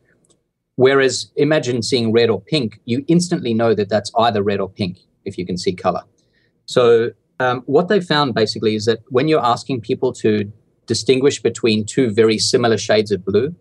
[0.77, 4.99] Whereas imagine seeing red or pink, you instantly know that that's either red or pink
[5.25, 6.03] if you can see color.
[6.65, 10.53] So um, what they found basically is that when you're asking people to
[10.87, 13.55] distinguish between two very similar shades of blue,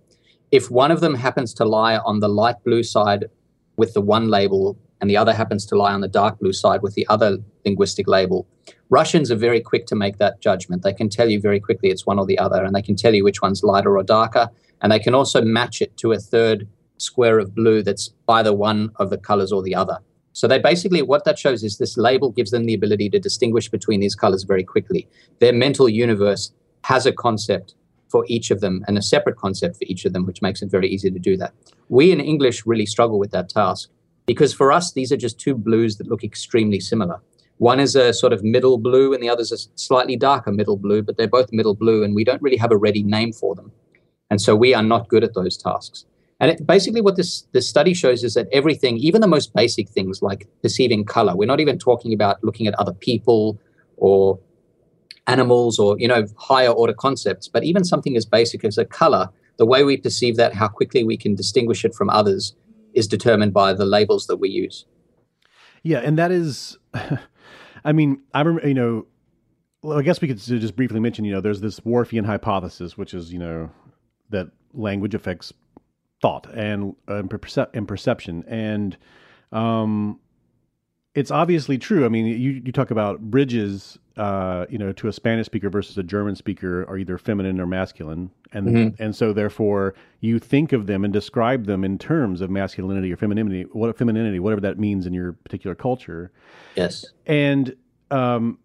[0.52, 3.26] if one of them happens to lie on the light blue side
[3.78, 6.82] with the one label and the other happens to lie on the dark blue side
[6.82, 8.46] with the other linguistic label,
[8.90, 10.84] Russians are very quick to make that judgment.
[10.84, 13.16] They can tell you very quickly it's one or the other, and they can tell
[13.16, 14.50] you which one's lighter or darker,
[14.82, 18.92] and they can also match it to a third square of blue that's either one
[18.98, 20.00] of the colors or the other.
[20.40, 23.68] So they basically, what that shows is this label gives them the ability to distinguish
[23.68, 25.06] between these colors very quickly.
[25.40, 26.54] Their mental universe
[26.86, 27.76] has a concept
[28.08, 30.72] for each of them and a separate concept for each of them, which makes it
[30.72, 31.54] very easy to do that.
[31.90, 33.90] We in English really struggle with that task
[34.28, 37.20] because for us, these are just two blues that look extremely similar.
[37.58, 40.78] One is a sort of middle blue and the other is a slightly darker middle
[40.78, 43.56] blue, but they're both middle blue and we don't really have a ready name for
[43.56, 43.74] them.
[44.30, 46.06] And so we are not good at those tasks.
[46.40, 49.90] And it, basically, what this, this study shows is that everything, even the most basic
[49.90, 53.60] things like perceiving color, we're not even talking about looking at other people
[53.98, 54.40] or
[55.28, 59.30] animals or you know higher order concepts, but even something as basic as a color,
[59.58, 62.56] the way we perceive that, how quickly we can distinguish it from others,
[62.94, 64.86] is determined by the labels that we use.
[65.84, 66.78] Yeah, and that is,
[67.86, 69.06] I mean, I remember, you know,
[69.82, 73.14] well, I guess we could just briefly mention, you know, there's this Whorfian hypothesis, which
[73.14, 73.70] is, you know,
[74.30, 75.54] that language affects
[76.22, 78.98] thought and uh, percep- and perception, and
[79.52, 80.20] um,
[81.16, 82.06] it's obviously true.
[82.06, 85.98] I mean, you you talk about bridges, uh, you know, to a Spanish speaker versus
[85.98, 89.04] a German speaker are either feminine or masculine, and mm-hmm.
[89.04, 93.18] and so therefore you think of them and describe them in terms of masculinity or
[93.18, 96.32] femininity, what femininity, whatever that means in your particular culture.
[96.76, 97.76] Yes, and
[98.12, 98.60] um,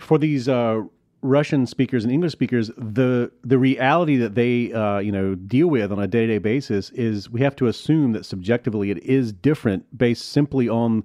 [0.00, 0.82] for these uh,
[1.24, 5.90] Russian speakers and English speakers, the the reality that they uh, you know deal with
[5.90, 9.32] on a day to day basis is we have to assume that subjectively it is
[9.32, 11.02] different based simply on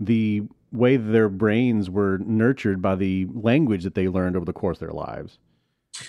[0.00, 4.76] the way their brains were nurtured by the language that they learned over the course
[4.76, 5.38] of their lives.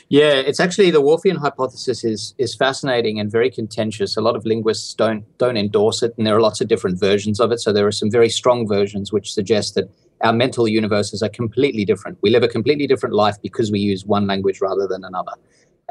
[0.08, 4.16] Yeah, it's actually the Whorfian hypothesis is is fascinating and very contentious.
[4.16, 7.42] A lot of linguists don't don't endorse it, and there are lots of different versions
[7.42, 7.60] of it.
[7.60, 9.90] So there are some very strong versions which suggest that
[10.22, 12.18] our mental universes are completely different.
[12.22, 15.34] We live a completely different life because we use one language rather than another,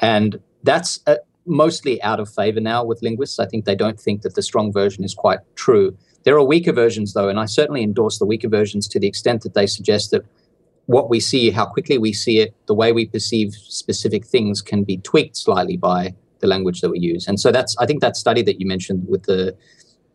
[0.01, 3.39] and that's uh, mostly out of favor now with linguists.
[3.39, 5.97] I think they don't think that the strong version is quite true.
[6.25, 9.43] There are weaker versions, though, and I certainly endorse the weaker versions to the extent
[9.43, 10.25] that they suggest that
[10.87, 14.85] what we see, how quickly we see it, the way we perceive specific things can
[14.85, 17.29] be tweaked slightly by the language that we use.
[17.29, 19.57] And so that's, I think that study that you mentioned with the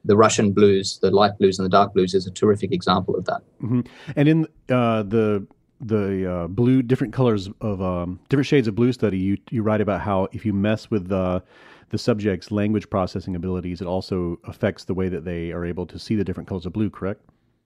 [0.06, 3.26] the Russian blues, the light blues and the dark blues, is a terrific example of
[3.26, 3.42] that.
[3.62, 3.82] Mm-hmm.
[4.16, 5.46] And in uh, the
[5.82, 9.82] the uh, blue, different colors of um, different shades of blue study, you you write
[9.82, 11.44] about how if you mess with the
[11.90, 16.00] the subject's language processing abilities, it also affects the way that they are able to
[16.00, 17.22] see the different colors of blue, correct?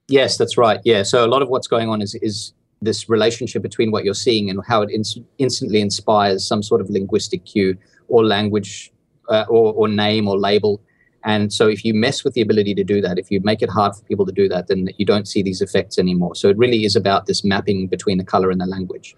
[0.09, 0.79] Yes, that's right.
[0.83, 1.03] Yeah.
[1.03, 4.49] So a lot of what's going on is is this relationship between what you're seeing
[4.49, 7.75] and how it ins- instantly inspires some sort of linguistic cue
[8.07, 8.91] or language
[9.29, 10.79] uh, or, or name or label.
[11.27, 13.69] And so if you mess with the ability to do that, if you make it
[13.69, 16.35] hard for people to do that, then you don't see these effects anymore.
[16.35, 19.13] So it really is about this mapping between the color and the language.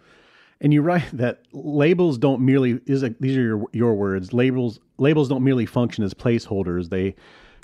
[0.59, 4.33] And you write that labels don't merely is a, these are your, your words.
[4.33, 6.89] Labels labels don't merely function as placeholders.
[6.89, 7.15] They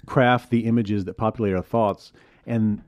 [0.05, 2.13] craft the images that populate our thoughts,
[2.45, 2.83] and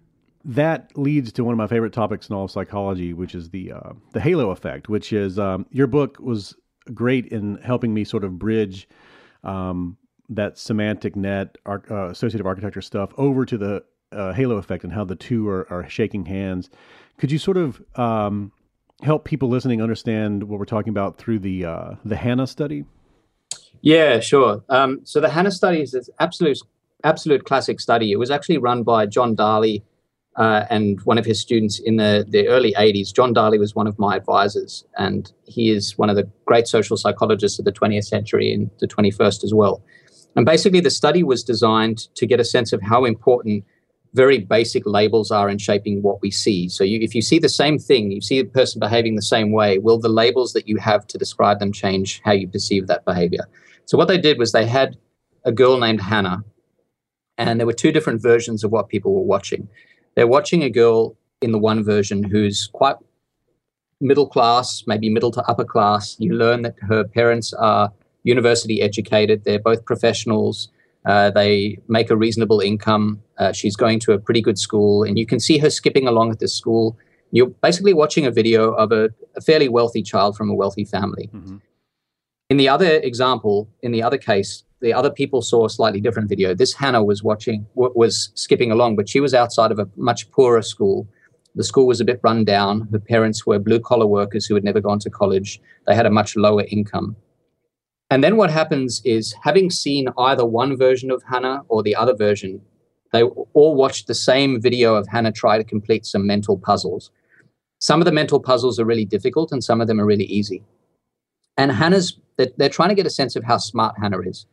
[0.45, 3.73] that leads to one of my favorite topics in all of psychology, which is the
[3.73, 4.87] uh, the halo effect.
[4.89, 6.55] Which is um, your book was
[6.93, 8.87] great in helping me sort of bridge
[9.43, 9.97] um,
[10.29, 15.03] that semantic net uh, associative architecture stuff over to the uh, halo effect and how
[15.03, 16.69] the two are, are shaking hands.
[17.17, 18.51] Could you sort of um,
[19.01, 22.85] help people listening understand what we're talking about through the uh, the Hannah study?
[23.81, 24.63] Yeah, sure.
[24.69, 26.59] Um, so the Hannah study is an absolute
[27.03, 28.11] absolute classic study.
[28.11, 29.83] It was actually run by John Darley
[30.37, 33.13] uh, and one of his students in the, the early 80s.
[33.13, 36.95] John Darley was one of my advisors, and he is one of the great social
[36.95, 39.81] psychologists of the 20th century and the 21st as well.
[40.37, 43.65] And basically, the study was designed to get a sense of how important
[44.13, 46.69] very basic labels are in shaping what we see.
[46.69, 49.51] So you, if you see the same thing, you see a person behaving the same
[49.51, 53.03] way, will the labels that you have to describe them change how you perceive that
[53.03, 53.49] behavior?
[53.85, 54.95] So what they did was they had
[55.43, 56.43] a girl named Hannah,
[57.39, 59.67] and there were two different versions of what people were watching.
[60.15, 62.97] They're watching a girl in the one version who's quite
[63.99, 66.15] middle class, maybe middle to upper class.
[66.19, 67.91] You learn that her parents are
[68.23, 70.69] university educated, they're both professionals
[71.07, 73.23] uh, they make a reasonable income.
[73.37, 76.31] Uh, she's going to a pretty good school, and you can see her skipping along
[76.31, 76.97] at this school.
[77.31, 81.29] You're basically watching a video of a, a fairly wealthy child from a wealthy family.
[81.33, 81.57] Mm-hmm.
[82.49, 86.27] In the other example, in the other case, the other people saw a slightly different
[86.27, 86.53] video.
[86.53, 90.29] This Hannah was watching, w- was skipping along, but she was outside of a much
[90.31, 91.07] poorer school.
[91.55, 92.87] The school was a bit run down.
[92.91, 95.61] Her parents were blue collar workers who had never gone to college.
[95.87, 97.15] They had a much lower income.
[98.09, 102.15] And then what happens is, having seen either one version of Hannah or the other
[102.15, 102.61] version,
[103.11, 107.11] they all watch the same video of Hannah try to complete some mental puzzles.
[107.79, 110.63] Some of the mental puzzles are really difficult and some of them are really easy.
[111.57, 114.45] And Hannah's, they're trying to get a sense of how smart Hannah is.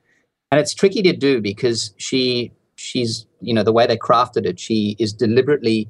[0.51, 4.59] And it's tricky to do because she, she's, you know, the way they crafted it,
[4.59, 5.89] she is deliberately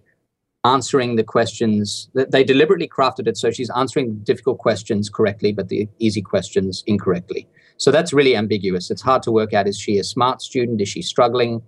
[0.65, 2.09] answering the questions.
[2.15, 6.83] That they deliberately crafted it so she's answering difficult questions correctly, but the easy questions
[6.87, 7.49] incorrectly.
[7.77, 8.91] So that's really ambiguous.
[8.91, 10.81] It's hard to work out is she a smart student?
[10.81, 11.63] Is she struggling?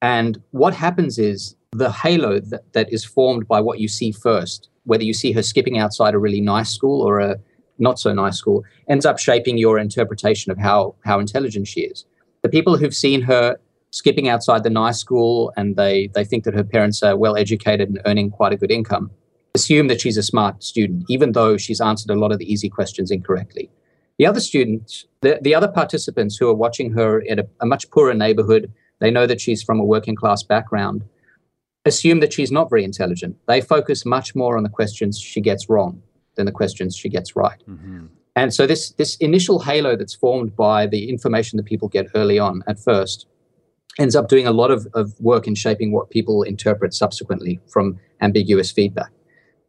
[0.00, 4.68] And what happens is the halo that, that is formed by what you see first,
[4.84, 7.36] whether you see her skipping outside a really nice school or a
[7.78, 12.04] not so nice school, ends up shaping your interpretation of how, how intelligent she is.
[12.42, 13.58] The people who've seen her
[13.92, 17.88] skipping outside the nice school and they, they think that her parents are well educated
[17.88, 19.10] and earning quite a good income
[19.54, 22.68] assume that she's a smart student, even though she's answered a lot of the easy
[22.68, 23.70] questions incorrectly.
[24.18, 27.90] The other students, the, the other participants who are watching her in a, a much
[27.90, 31.04] poorer neighborhood, they know that she's from a working class background,
[31.84, 33.36] assume that she's not very intelligent.
[33.46, 36.02] They focus much more on the questions she gets wrong
[36.36, 37.62] than the questions she gets right.
[37.68, 38.06] Mm-hmm.
[38.34, 42.38] And so this this initial halo that's formed by the information that people get early
[42.38, 43.26] on at first
[43.98, 47.98] ends up doing a lot of, of work in shaping what people interpret subsequently from
[48.20, 49.10] ambiguous feedback.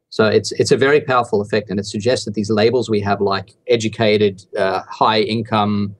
[0.09, 3.19] So it's it's a very powerful effect, and it suggests that these labels we have,
[3.19, 5.95] like educated, uh, high income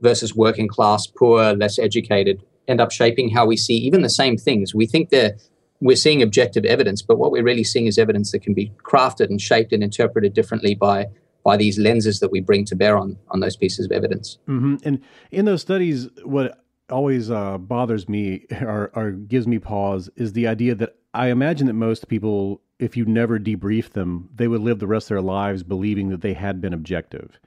[0.00, 4.36] versus working class, poor, less educated, end up shaping how we see even the same
[4.36, 4.72] things.
[4.74, 5.36] We think they're
[5.80, 9.26] we're seeing objective evidence, but what we're really seeing is evidence that can be crafted
[9.30, 11.06] and shaped and interpreted differently by
[11.44, 14.38] by these lenses that we bring to bear on on those pieces of evidence.
[14.48, 14.76] Mm-hmm.
[14.84, 15.02] And
[15.32, 20.46] in those studies, what always uh, bothers me or, or gives me pause is the
[20.46, 24.78] idea that I imagine that most people, if you never debrief them, they would live
[24.78, 27.38] the rest of their lives believing that they had been objective.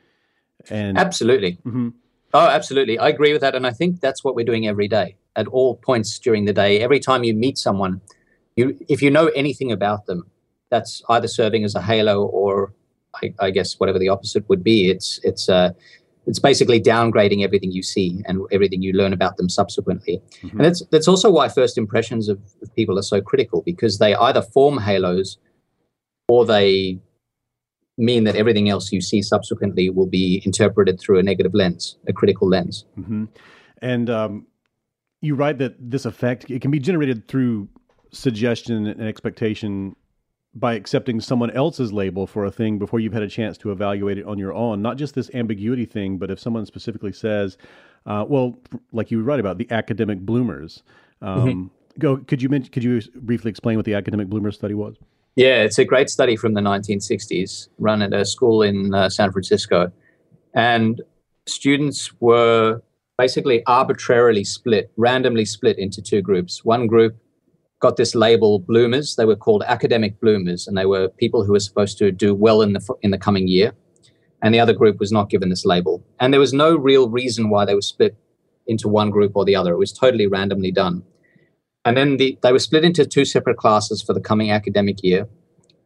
[0.69, 1.53] And absolutely.
[1.65, 1.89] Mm-hmm.
[2.33, 2.99] Oh, absolutely.
[2.99, 3.55] I agree with that.
[3.55, 6.79] And I think that's what we're doing every day at all points during the day.
[6.79, 8.01] Every time you meet someone,
[8.55, 10.29] you, if you know anything about them,
[10.69, 12.73] that's either serving as a halo or
[13.15, 14.91] I, I guess whatever the opposite would be.
[14.91, 15.71] It's, it's, uh,
[16.29, 20.21] it's basically downgrading everything you see and everything you learn about them subsequently.
[20.43, 20.57] Mm-hmm.
[20.57, 24.13] And that's that's also why first impressions of, of, people are so critical because they
[24.13, 25.39] either form halos
[26.27, 26.99] or they
[27.97, 32.13] mean that everything else you see subsequently will be interpreted through a negative lens, a
[32.13, 32.85] critical lens.
[32.97, 33.25] Mm-hmm.
[33.81, 34.45] And um,
[35.21, 37.67] you write that this effect it can be generated through
[38.11, 39.95] suggestion and expectation
[40.55, 44.17] by accepting someone else's label for a thing before you've had a chance to evaluate
[44.17, 44.81] it on your own.
[44.81, 47.57] Not just this ambiguity thing, but if someone specifically says,
[48.05, 48.59] uh, "Well,
[48.91, 50.83] like you write about the academic bloomers,"
[51.21, 51.99] um, mm-hmm.
[51.99, 52.17] go.
[52.17, 54.97] Could you mention, could you briefly explain what the academic bloomers study was?
[55.35, 59.31] Yeah, it's a great study from the 1960s, run at a school in uh, San
[59.31, 59.91] Francisco,
[60.53, 61.01] and
[61.45, 62.81] students were
[63.17, 66.65] basically arbitrarily split, randomly split into two groups.
[66.65, 67.15] One group
[67.79, 69.15] got this label bloomers.
[69.15, 72.61] They were called academic bloomers, and they were people who were supposed to do well
[72.61, 73.73] in the in the coming year.
[74.41, 77.49] And the other group was not given this label, and there was no real reason
[77.49, 78.15] why they were split
[78.67, 79.73] into one group or the other.
[79.73, 81.03] It was totally randomly done.
[81.85, 85.27] And then the, they were split into two separate classes for the coming academic year.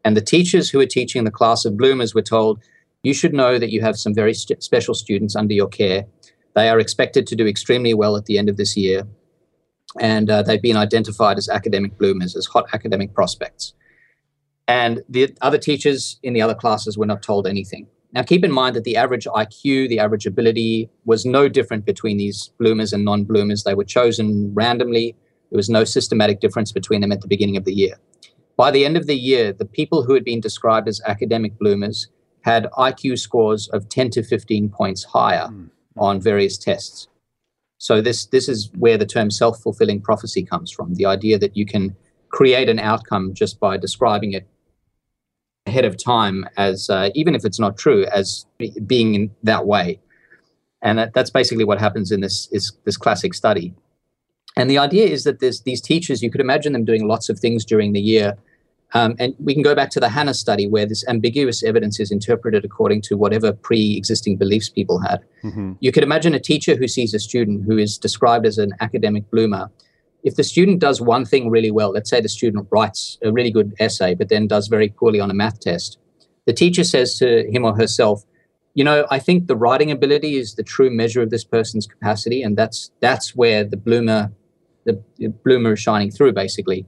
[0.04, 2.62] And the teachers who were teaching the class of bloomers were told,
[3.04, 6.06] you should know that you have some very st- special students under your care.
[6.56, 9.08] They are expected to do extremely well at the end of this year
[10.00, 13.74] and uh, they've been identified as academic bloomers, as hot academic prospects.
[14.68, 17.88] And the other teachers in the other classes were not told anything.
[18.14, 22.18] Now, keep in mind that the average IQ, the average ability, was no different between
[22.18, 23.64] these bloomers and non bloomers.
[23.64, 25.16] They were chosen randomly.
[25.50, 27.96] There was no systematic difference between them at the beginning of the year.
[28.56, 32.08] By the end of the year, the people who had been described as academic bloomers
[32.42, 35.70] had IQ scores of 10 to 15 points higher mm.
[35.98, 37.08] on various tests.
[37.84, 41.66] So this this is where the term self-fulfilling prophecy comes from, the idea that you
[41.66, 41.94] can
[42.30, 44.48] create an outcome just by describing it
[45.66, 48.46] ahead of time as uh, even if it's not true as
[48.88, 50.00] being in that way.
[50.82, 53.74] And that, that's basically what happens in this is this classic study.
[54.56, 57.66] And the idea is that these teachers, you could imagine them doing lots of things
[57.66, 58.38] during the year
[58.94, 62.12] um, and we can go back to the Hannah study where this ambiguous evidence is
[62.12, 65.24] interpreted according to whatever pre existing beliefs people had.
[65.44, 65.74] Mm-hmm.
[65.80, 69.30] You could imagine a teacher who sees a student who is described as an academic
[69.32, 69.72] bloomer.
[70.24, 73.52] If the student does one thing really well, let's say the student writes a really
[73.52, 75.98] good essay, but then does very poorly on a math test,
[76.46, 78.24] the teacher says to him or herself,
[78.76, 82.42] you know, I think the writing ability is the true measure of this person's capacity,
[82.44, 84.32] and that's that's where the bloomer,
[84.86, 85.02] the
[85.44, 86.86] bloomer is shining through, basically.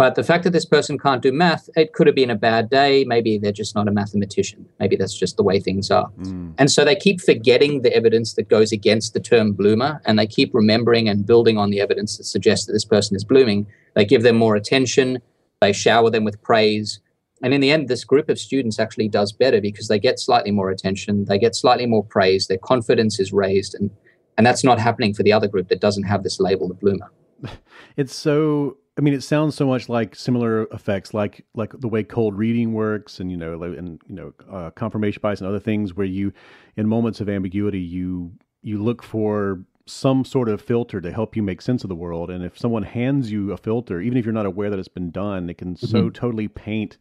[0.00, 2.70] But the fact that this person can't do math, it could have been a bad
[2.70, 3.04] day.
[3.04, 4.64] Maybe they're just not a mathematician.
[4.78, 6.08] Maybe that's just the way things are.
[6.22, 6.54] Mm.
[6.56, 10.26] And so they keep forgetting the evidence that goes against the term bloomer, and they
[10.26, 13.66] keep remembering and building on the evidence that suggests that this person is blooming.
[13.94, 15.18] They give them more attention,
[15.60, 17.00] they shower them with praise.
[17.42, 20.50] And in the end, this group of students actually does better because they get slightly
[20.50, 23.74] more attention, they get slightly more praise, their confidence is raised.
[23.74, 23.90] And,
[24.38, 27.10] and that's not happening for the other group that doesn't have this label of bloomer.
[27.96, 32.04] It's so I mean, it sounds so much like similar effects, like like the way
[32.04, 35.94] cold reading works, and you know, and you know, uh, confirmation bias and other things,
[35.94, 36.34] where you,
[36.76, 41.42] in moments of ambiguity, you you look for some sort of filter to help you
[41.42, 42.28] make sense of the world.
[42.28, 45.10] And if someone hands you a filter, even if you're not aware that it's been
[45.10, 45.86] done, it can mm-hmm.
[45.86, 46.98] so totally paint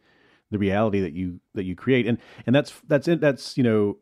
[0.52, 2.08] the reality that you that you create.
[2.08, 3.20] And and that's that's it.
[3.20, 3.98] That's you know,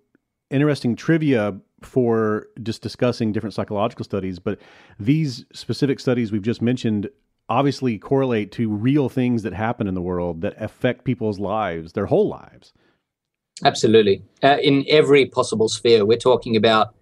[0.51, 4.37] interesting trivia for just discussing different psychological studies.
[4.37, 4.59] But
[4.99, 7.09] these specific studies we've just mentioned
[7.49, 12.07] obviously correlate to real things that happen in the world that affect people's lives, their
[12.07, 12.73] whole lives.
[13.63, 14.23] Absolutely.
[14.43, 16.93] Uh, in every possible sphere, we're talking about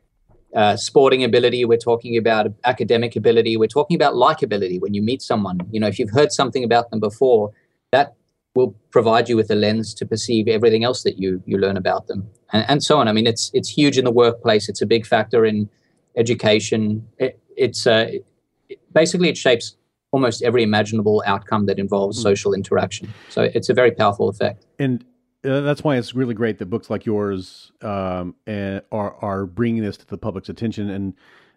[0.56, 5.22] uh, sporting ability, we're talking about academic ability, we're talking about likability when you meet
[5.22, 5.60] someone.
[5.72, 7.52] You know, if you've heard something about them before,
[7.92, 8.16] that
[8.56, 12.08] will provide you with a lens to perceive everything else that you you learn about
[12.08, 13.10] them, and, and so on.
[13.10, 14.70] I mean, it's it's huge in the workplace.
[14.70, 15.70] It's a big factor in
[16.16, 17.06] education.
[17.18, 18.08] It, it's uh,
[18.70, 19.76] it, basically it shapes
[20.16, 22.24] almost every imaginable outcome that involves mm.
[22.24, 23.14] social interaction.
[23.28, 24.66] So it's a very powerful effect.
[24.80, 25.04] And
[25.44, 29.84] uh, that's why it's really great that books like yours um, and are are bringing
[29.84, 31.14] this to the public's attention and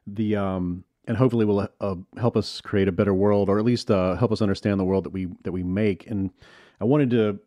[0.09, 3.93] the um, and hopefully will uh, help us create a better world or at least
[3.93, 6.11] uh, help us understand the world that we that we make.
[6.11, 6.31] And
[6.81, 7.39] I wanted to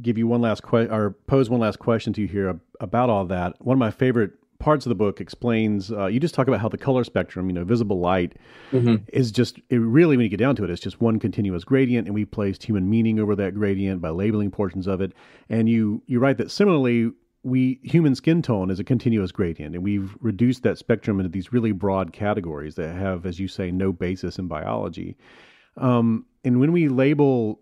[0.00, 3.26] give you one last question or pose one last question to you here about all
[3.26, 3.54] that.
[3.60, 4.32] One of my favorite
[4.64, 7.52] parts of the book explains uh, you just talk about how the color spectrum you
[7.52, 8.32] know visible light
[8.72, 8.96] mm-hmm.
[9.12, 12.08] is just it really when you get down to it it's just one continuous gradient
[12.08, 15.12] and we placed human meaning over that gradient by labeling portions of it
[15.50, 17.10] and you you write that similarly
[17.42, 21.52] we human skin tone is a continuous gradient and we've reduced that spectrum into these
[21.52, 25.14] really broad categories that have as you say no basis in biology
[25.76, 27.60] um, and when we label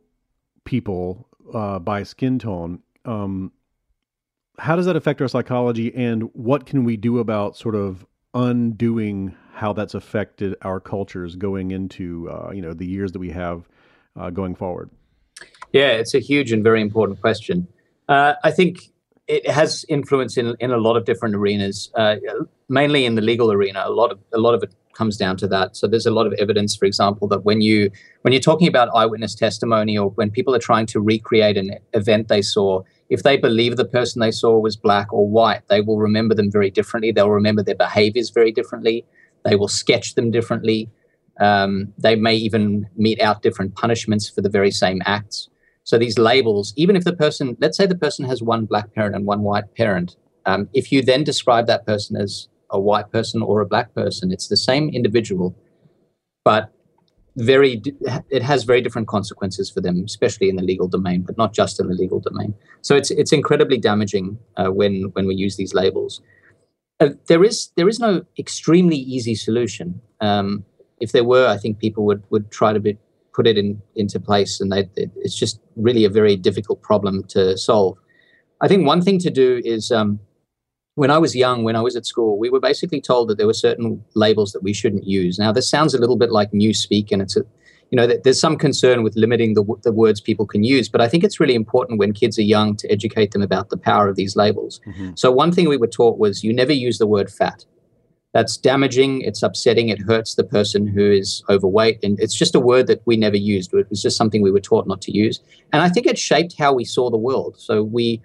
[0.63, 3.51] people uh, by skin tone um,
[4.59, 9.35] how does that affect our psychology and what can we do about sort of undoing
[9.53, 13.69] how that's affected our cultures going into uh, you know the years that we have
[14.17, 14.91] uh, going forward?
[15.73, 17.67] Yeah it's a huge and very important question.
[18.09, 18.93] Uh, i think
[19.29, 22.17] it has influence in, in a lot of different arenas uh,
[22.69, 23.83] mainly in the legal arena.
[23.87, 25.77] A lot of a lot of it comes down to that.
[25.77, 27.91] So there's a lot of evidence for example that when you
[28.23, 32.29] when you're talking about eyewitness testimony or when people are trying to recreate an event
[32.29, 32.83] they saw
[33.13, 36.51] if they believe the person they saw was black or white, they will remember them
[36.51, 37.13] very differently.
[37.13, 39.05] They'll remember their behaviors very differently.
[39.45, 40.91] They will sketch them differently.
[41.39, 45.51] Um, they may even mete out different punishments for the very same acts.
[45.85, 49.15] So these labels, even if the person, let's say the person has one black parent
[49.15, 53.43] and one white parent, um, if you then describe that person as a white person
[53.43, 55.55] or a black person, it's the same individual,
[56.47, 56.73] but
[57.37, 57.83] very
[58.29, 61.81] it has very different consequences for them especially in the legal domain but not just
[61.81, 62.55] in the legal domain.
[62.83, 66.21] So it's it's incredibly damaging uh, when when we use these labels.
[67.01, 70.01] Uh, there is there is no extremely easy solution.
[70.21, 70.65] Um,
[71.01, 72.97] if there were i think people would would try to be,
[73.35, 77.57] put it in into place and they, it's just really a very difficult problem to
[77.57, 77.99] solve.
[78.61, 80.21] I think one thing to do is um,
[80.95, 83.47] when I was young, when I was at school, we were basically told that there
[83.47, 85.39] were certain labels that we shouldn't use.
[85.39, 87.41] Now, this sounds a little bit like newspeak, and it's a,
[87.91, 91.09] you know, there's some concern with limiting the, the words people can use, but I
[91.09, 94.17] think it's really important when kids are young to educate them about the power of
[94.17, 94.81] these labels.
[94.87, 95.13] Mm-hmm.
[95.15, 97.65] So, one thing we were taught was you never use the word fat.
[98.35, 102.03] That's damaging, it's upsetting, it hurts the person who is overweight.
[102.03, 103.75] And it's just a word that we never used.
[103.75, 105.41] It was just something we were taught not to use.
[105.71, 107.57] And I think it shaped how we saw the world.
[107.59, 108.23] So, we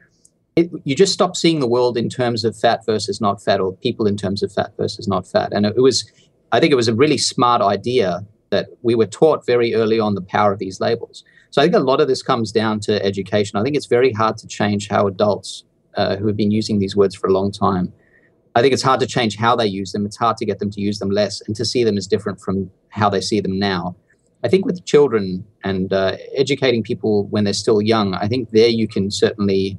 [0.57, 3.73] it, you just stop seeing the world in terms of fat versus not fat, or
[3.73, 5.53] people in terms of fat versus not fat.
[5.53, 6.11] And it, was,
[6.51, 10.15] I think, it was a really smart idea that we were taught very early on
[10.15, 11.23] the power of these labels.
[11.51, 13.59] So I think a lot of this comes down to education.
[13.59, 15.63] I think it's very hard to change how adults
[15.95, 17.93] uh, who have been using these words for a long time.
[18.55, 20.07] I think it's hard to change how they use them.
[20.07, 22.41] It's hard to get them to use them less and to see them as different
[22.41, 23.95] from how they see them now.
[24.43, 28.69] I think with children and uh, educating people when they're still young, I think there
[28.69, 29.77] you can certainly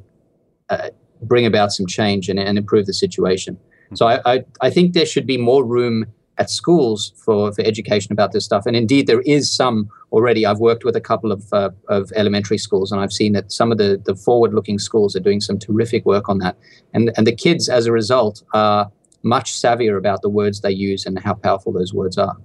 [0.70, 0.90] uh,
[1.22, 3.58] bring about some change and, and, improve the situation.
[3.94, 6.06] So I, I, I, think there should be more room
[6.38, 8.66] at schools for, for education about this stuff.
[8.66, 10.46] And indeed, there is some already.
[10.46, 13.72] I've worked with a couple of, uh, of elementary schools, and I've seen that some
[13.72, 16.56] of the, the forward looking schools are doing some terrific work on that.
[16.94, 18.90] And, and the kids, as a result, are
[19.22, 22.36] much savvier about the words they use and how powerful those words are.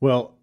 [0.00, 0.34] Well,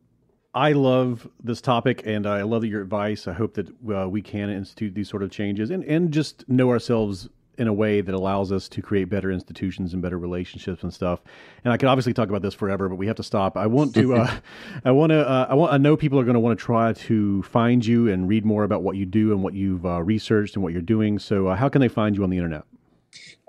[0.53, 3.27] I love this topic, and I love your advice.
[3.27, 6.69] I hope that uh, we can institute these sort of changes and, and just know
[6.69, 7.29] ourselves
[7.59, 11.21] in a way that allows us to create better institutions and better relationships and stuff.
[11.63, 13.57] And I could obviously talk about this forever, but we have to stop.
[13.57, 14.33] I want to, uh,
[14.85, 16.93] I want to, uh, I want, I know people are going to want to try
[16.93, 20.55] to find you and read more about what you do and what you've uh, researched
[20.55, 21.19] and what you're doing.
[21.19, 22.63] So, uh, how can they find you on the internet?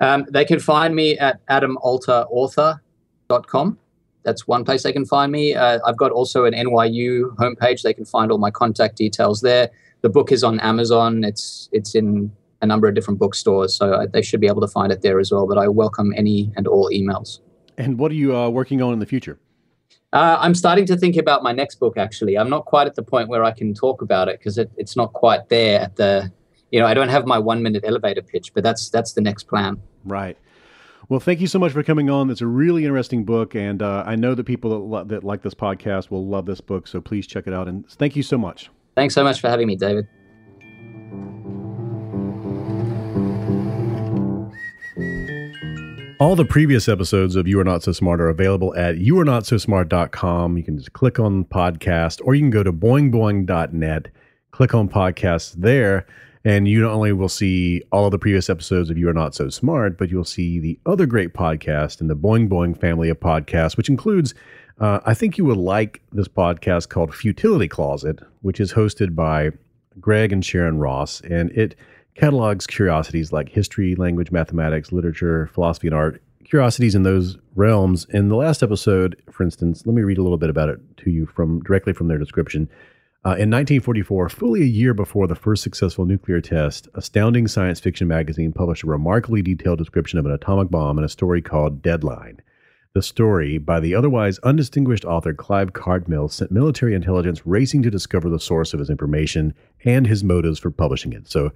[0.00, 3.78] Um, they can find me at adamalterauthor.com
[4.22, 5.54] that's one place they can find me.
[5.54, 7.82] Uh, I've got also an NYU homepage.
[7.82, 9.70] They can find all my contact details there.
[10.02, 11.24] The book is on Amazon.
[11.24, 14.68] It's it's in a number of different bookstores, so I, they should be able to
[14.68, 15.46] find it there as well.
[15.46, 17.40] But I welcome any and all emails.
[17.78, 19.38] And what are you uh, working on in the future?
[20.12, 21.96] Uh, I'm starting to think about my next book.
[21.96, 24.70] Actually, I'm not quite at the point where I can talk about it because it,
[24.76, 26.32] it's not quite there at the.
[26.70, 29.44] You know, I don't have my one minute elevator pitch, but that's that's the next
[29.48, 29.80] plan.
[30.04, 30.36] Right.
[31.10, 32.30] Well, thank you so much for coming on.
[32.30, 35.42] It's a really interesting book, and uh, I know that people that, lo- that like
[35.42, 36.86] this podcast will love this book.
[36.86, 37.66] So please check it out.
[37.66, 38.70] And thank you so much.
[38.94, 40.06] Thanks so much for having me, David.
[46.20, 50.56] All the previous episodes of You Are Not So Smart are available at youarenotsosmart.com.
[50.56, 54.08] You can just click on podcast or you can go to boingboing.net,
[54.52, 56.06] click on podcasts there,
[56.44, 59.34] and you not only will see all of the previous episodes of You Are Not
[59.34, 63.20] So Smart, but you'll see the other great podcast in the Boing Boing family of
[63.20, 64.34] podcasts, which includes,
[64.78, 69.50] uh, I think you would like this podcast called Futility Closet, which is hosted by
[70.00, 71.76] Greg and Sharon Ross, and it
[72.14, 76.22] catalogs curiosities like history, language, mathematics, literature, philosophy, and art.
[76.44, 78.06] Curiosities in those realms.
[78.10, 81.10] In the last episode, for instance, let me read a little bit about it to
[81.10, 82.68] you from directly from their description.
[83.22, 88.08] Uh, in 1944, fully a year before the first successful nuclear test, Astounding Science Fiction
[88.08, 92.40] magazine published a remarkably detailed description of an atomic bomb in a story called Deadline.
[92.94, 98.30] The story, by the otherwise undistinguished author Clive Cartmill, sent military intelligence racing to discover
[98.30, 99.52] the source of his information
[99.84, 101.28] and his motives for publishing it.
[101.28, 101.52] So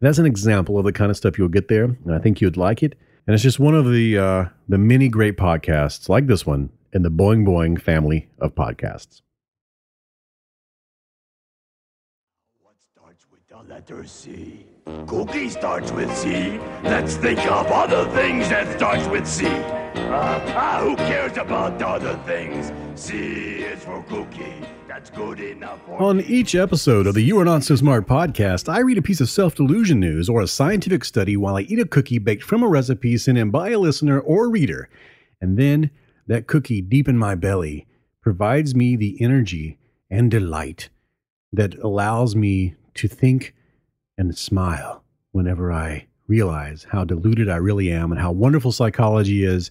[0.00, 2.58] that's an example of the kind of stuff you'll get there, and I think you'd
[2.58, 2.94] like it.
[3.26, 7.00] And it's just one of the uh, the many great podcasts like this one in
[7.00, 9.22] the Boing Boing family of podcasts.
[13.16, 14.64] starts with the letter C.
[15.06, 16.58] Cookie starts with C.
[16.82, 19.44] Let's think of other things that starts with C.
[19.44, 22.72] Uh, ah, who cares about other things?
[22.98, 23.18] C
[23.56, 24.62] is for cookie.
[24.88, 28.80] That's good enough On each episode of the You Are Not So Smart podcast, I
[28.80, 31.84] read a piece of self delusion news or a scientific study while I eat a
[31.84, 34.88] cookie baked from a recipe sent in by a listener or reader.
[35.42, 35.90] And then
[36.26, 37.86] that cookie deep in my belly
[38.22, 39.76] provides me the energy
[40.08, 40.88] and delight
[41.52, 43.52] that allows me to think
[44.18, 45.02] and smile
[45.32, 49.70] whenever I realize how deluded I really am and how wonderful psychology is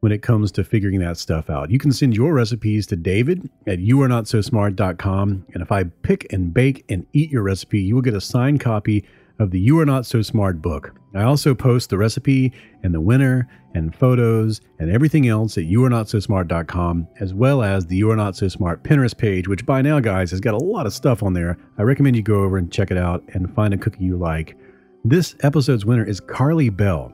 [0.00, 1.70] when it comes to figuring that stuff out.
[1.70, 5.46] You can send your recipes to David at youarenotsosmart.com.
[5.54, 8.60] And if I pick and bake and eat your recipe, you will get a signed
[8.60, 9.04] copy
[9.38, 10.94] of the You Are Not So Smart book.
[11.14, 12.52] I also post the recipe
[12.82, 18.10] and the winner and photos and everything else at youarenotsosmart.com, as well as the You
[18.10, 20.94] Are Not So Smart Pinterest page, which by now, guys, has got a lot of
[20.94, 21.58] stuff on there.
[21.78, 24.56] I recommend you go over and check it out and find a cookie you like.
[25.04, 27.12] This episode's winner is Carly Bell.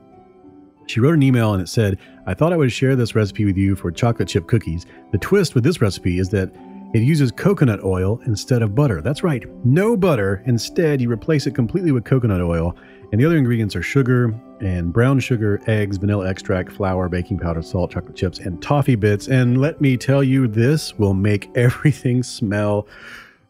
[0.87, 3.57] She wrote an email and it said, I thought I would share this recipe with
[3.57, 4.85] you for chocolate chip cookies.
[5.11, 6.51] The twist with this recipe is that
[6.93, 9.01] it uses coconut oil instead of butter.
[9.01, 10.41] That's right, no butter.
[10.45, 12.75] Instead, you replace it completely with coconut oil.
[13.11, 17.61] And the other ingredients are sugar and brown sugar, eggs, vanilla extract, flour, baking powder,
[17.61, 19.27] salt, chocolate chips, and toffee bits.
[19.27, 22.87] And let me tell you, this will make everything smell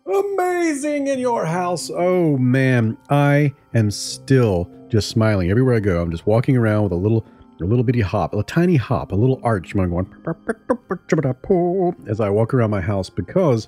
[0.06, 1.90] amazing in your house.
[1.90, 6.02] Oh man, I am still just smiling everywhere I go.
[6.02, 7.26] I'm just walking around with a little
[7.62, 10.08] a little bitty hop, a tiny hop, a little arch I'm going
[12.08, 13.68] as I walk around my house because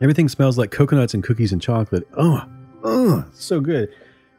[0.00, 2.06] everything smells like coconuts and cookies and chocolate.
[2.16, 2.44] Oh,
[2.84, 3.88] oh, so good.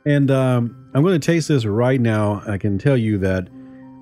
[0.05, 2.41] And um, I'm going to taste this right now.
[2.47, 3.49] I can tell you that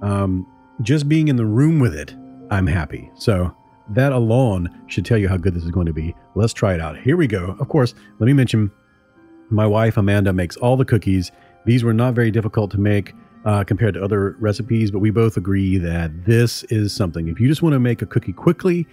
[0.02, 0.46] um,
[0.82, 2.14] just being in the room with it,
[2.52, 3.10] I'm happy.
[3.18, 3.56] So
[3.90, 6.16] that alone should tell you how good this is going to be.
[6.36, 6.98] Let's try it out.
[6.98, 7.56] Here we go.
[7.60, 8.72] Of course, let me mention
[9.50, 11.32] my wife Amanda makes all the cookies.
[11.66, 13.14] These were not very difficult to make
[13.46, 17.28] uh, compared to other recipes, but we both agree that this is something.
[17.28, 18.88] If you just want to make a cookie quickly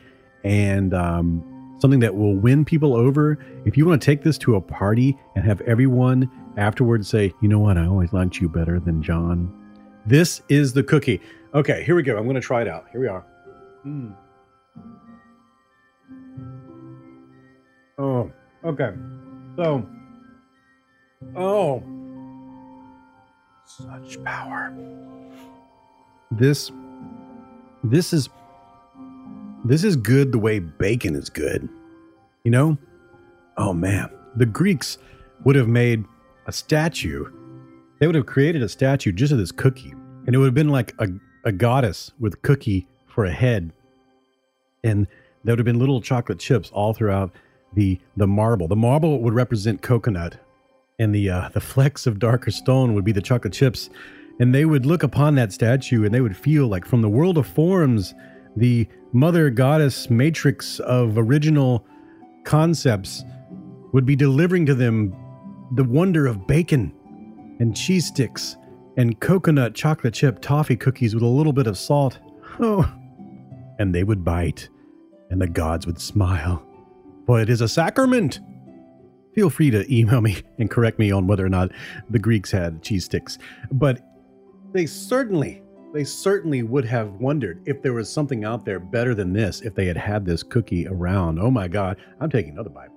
[0.44, 4.56] and um, something that will win people over, if you want to take this to
[4.56, 8.78] a party and have everyone afterwards say, you know what, I always liked you better
[8.78, 9.50] than John,
[10.06, 11.20] this is the cookie.
[11.54, 12.16] Okay, here we go.
[12.16, 12.86] I'm going to try it out.
[12.92, 13.24] Here we are.
[13.86, 14.14] Mm.
[17.98, 18.30] Oh,
[18.64, 18.92] okay.
[19.56, 19.86] So,
[21.36, 21.82] oh,
[23.78, 24.72] such power.
[26.30, 26.70] This,
[27.84, 28.28] this is,
[29.64, 31.68] this is good the way bacon is good.
[32.44, 32.78] You know?
[33.56, 34.98] Oh man, the Greeks
[35.44, 36.04] would have made
[36.46, 37.26] a statue.
[38.00, 39.94] They would have created a statue just of this cookie,
[40.26, 41.08] and it would have been like a,
[41.44, 43.72] a goddess with cookie for a head,
[44.82, 45.06] and
[45.44, 47.30] there would have been little chocolate chips all throughout
[47.74, 48.68] the the marble.
[48.68, 50.36] The marble would represent coconut,
[50.98, 53.90] and the uh, the flecks of darker stone would be the chocolate chips.
[54.40, 57.36] And they would look upon that statue, and they would feel like from the world
[57.38, 58.14] of forms,
[58.56, 61.86] the mother goddess matrix of original
[62.44, 63.24] concepts
[63.92, 65.14] would be delivering to them
[65.74, 66.92] the wonder of bacon
[67.60, 68.56] and cheese sticks
[68.96, 72.18] and coconut chocolate chip toffee cookies with a little bit of salt.
[72.58, 72.90] Oh,
[73.78, 74.68] and they would bite,
[75.30, 76.66] and the gods would smile.
[77.26, 78.40] For it is a sacrament.
[79.34, 81.70] Feel free to email me and correct me on whether or not
[82.10, 83.38] the Greeks had cheese sticks.
[83.70, 84.00] But
[84.72, 85.62] they certainly,
[85.92, 89.74] they certainly would have wondered if there was something out there better than this if
[89.74, 91.38] they had had this cookie around.
[91.38, 92.88] Oh my God, I'm taking another bite.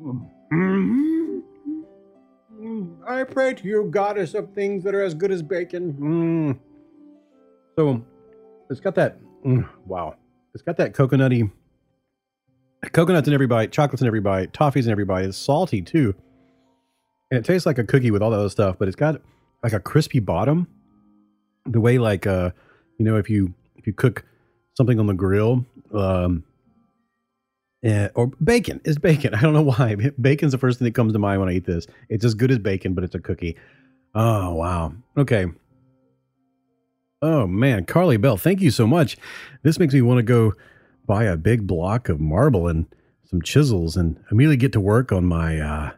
[0.00, 1.42] Mm.
[3.06, 5.92] I pray to you, goddess of things that are as good as bacon.
[5.94, 6.58] Mm.
[7.76, 8.04] So
[8.70, 9.18] it's got that.
[9.44, 10.16] mm, wow,
[10.54, 11.50] it's got that coconutty.
[12.92, 15.24] Coconuts in every bite, chocolates in every bite, toffees in every bite.
[15.24, 16.14] It's salty too,
[17.30, 18.76] and it tastes like a cookie with all that other stuff.
[18.78, 19.20] But it's got
[19.62, 20.68] like a crispy bottom.
[21.66, 22.50] The way like uh,
[22.98, 24.24] you know, if you if you cook
[24.74, 26.44] something on the grill, um,
[27.82, 29.34] eh, or bacon is bacon.
[29.34, 31.66] I don't know why bacon's the first thing that comes to mind when I eat
[31.66, 31.86] this.
[32.08, 33.56] It's as good as bacon, but it's a cookie.
[34.14, 34.92] Oh wow.
[35.16, 35.46] Okay.
[37.20, 39.16] Oh man, Carly Bell, thank you so much.
[39.64, 40.52] This makes me want to go
[41.08, 42.86] buy a big block of marble and
[43.24, 45.90] some chisels and immediately get to work on my uh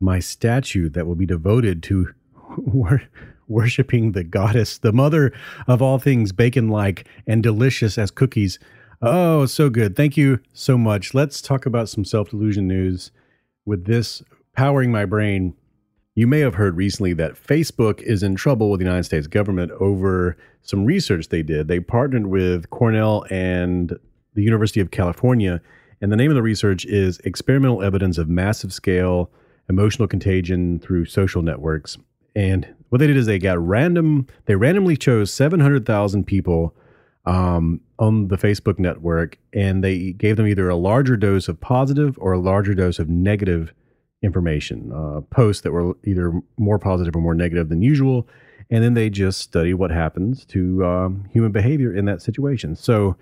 [0.00, 2.08] my statue that will be devoted to
[2.58, 3.02] wor-
[3.48, 5.32] worshiping the goddess, the mother
[5.66, 8.58] of all things bacon like and delicious as cookies.
[9.00, 9.96] Oh, so good.
[9.96, 11.14] Thank you so much.
[11.14, 13.12] Let's talk about some self-delusion news
[13.64, 14.22] with this
[14.54, 15.54] powering my brain.
[16.14, 19.70] You may have heard recently that Facebook is in trouble with the United States government
[19.80, 21.68] over some research they did.
[21.68, 23.98] They partnered with Cornell and
[24.34, 25.60] the University of California,
[26.00, 29.30] and the name of the research is Experimental Evidence of Massive Scale
[29.68, 31.96] Emotional Contagion Through Social Networks.
[32.34, 36.74] And what they did is they got random, they randomly chose 700,000 people
[37.24, 42.18] um, on the Facebook network, and they gave them either a larger dose of positive
[42.18, 43.72] or a larger dose of negative
[44.22, 48.28] information, uh, posts that were either more positive or more negative than usual.
[48.70, 52.74] And then they just study what happens to um, human behavior in that situation.
[52.74, 53.16] So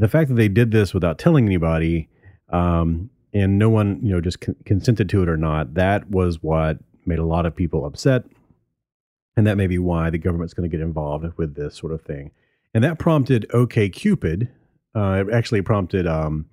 [0.00, 2.08] the fact that they did this without telling anybody
[2.48, 6.42] um, and no one, you know, just con- consented to it or not, that was
[6.42, 8.24] what made a lot of people upset.
[9.36, 12.02] And that may be why the government's going to get involved with this sort of
[12.02, 12.32] thing.
[12.74, 14.48] And that prompted OKCupid,
[14.94, 16.46] uh, it actually prompted um,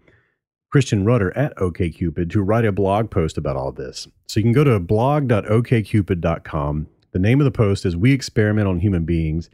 [0.70, 4.10] Christian Rudder at OKCupid to write a blog post about all this.
[4.28, 6.88] So you can go to blog.okcupid.com.
[7.12, 9.50] The name of the post is We Experiment on Human Beings.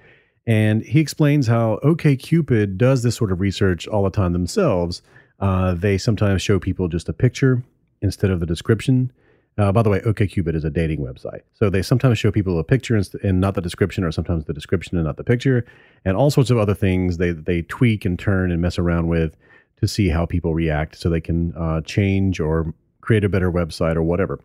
[0.45, 5.01] And he explains how OKCupid does this sort of research all the time themselves.
[5.39, 7.63] Uh, they sometimes show people just a picture
[8.01, 9.11] instead of the description.
[9.57, 11.41] Uh, by the way, OKCupid is a dating website.
[11.53, 14.53] So they sometimes show people a picture and, and not the description, or sometimes the
[14.53, 15.65] description and not the picture,
[16.03, 19.37] and all sorts of other things they, they tweak and turn and mess around with
[19.79, 23.95] to see how people react so they can uh, change or create a better website
[23.95, 24.39] or whatever.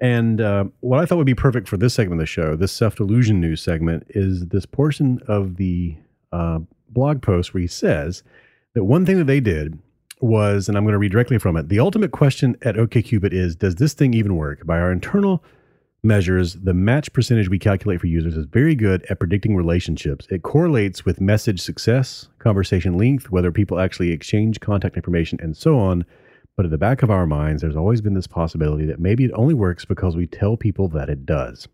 [0.00, 2.72] And uh, what I thought would be perfect for this segment of the show, this
[2.72, 5.96] self delusion news segment, is this portion of the
[6.32, 8.22] uh, blog post where he says
[8.74, 9.78] that one thing that they did
[10.20, 13.56] was, and I'm going to read directly from it the ultimate question at OKCupid is
[13.56, 14.66] Does this thing even work?
[14.66, 15.44] By our internal
[16.02, 20.26] measures, the match percentage we calculate for users is very good at predicting relationships.
[20.30, 25.78] It correlates with message success, conversation length, whether people actually exchange contact information, and so
[25.78, 26.04] on.
[26.56, 29.32] But at the back of our minds, there's always been this possibility that maybe it
[29.34, 31.66] only works because we tell people that it does.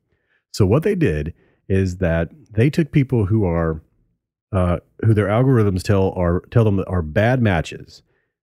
[0.53, 1.35] So what they did
[1.69, 3.83] is that they took people who are
[4.53, 8.03] uh, who their algorithms tell are tell them are bad matches.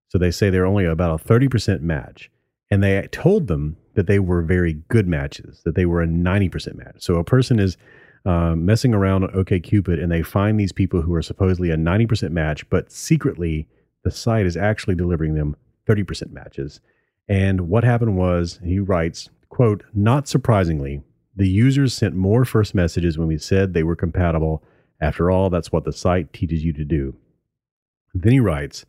[0.09, 2.31] So they say they're only about a 30% match.
[2.71, 6.75] And they told them that they were very good matches, that they were a 90%
[6.75, 6.95] match.
[6.99, 7.77] So a person is
[8.25, 12.31] uh, messing around on OKCupid and they find these people who are supposedly a 90%
[12.31, 13.67] match, but secretly
[14.03, 15.55] the site is actually delivering them
[15.87, 16.79] 30% matches.
[17.27, 21.01] And what happened was, he writes, quote, not surprisingly,
[21.35, 24.63] the users sent more first messages when we said they were compatible.
[24.99, 27.15] After all, that's what the site teaches you to do.
[28.13, 28.85] Then he writes,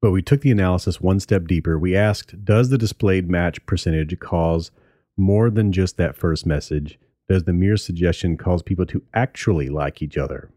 [0.00, 1.78] but we took the analysis one step deeper.
[1.78, 4.70] We asked, does the displayed match percentage cause
[5.16, 6.98] more than just that first message?
[7.28, 10.50] Does the mere suggestion cause people to actually like each other?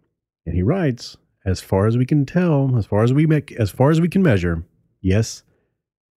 [0.46, 3.70] And he writes, as far as we can tell, as far as we make, as
[3.70, 4.64] far as we can measure,
[5.02, 5.44] yes,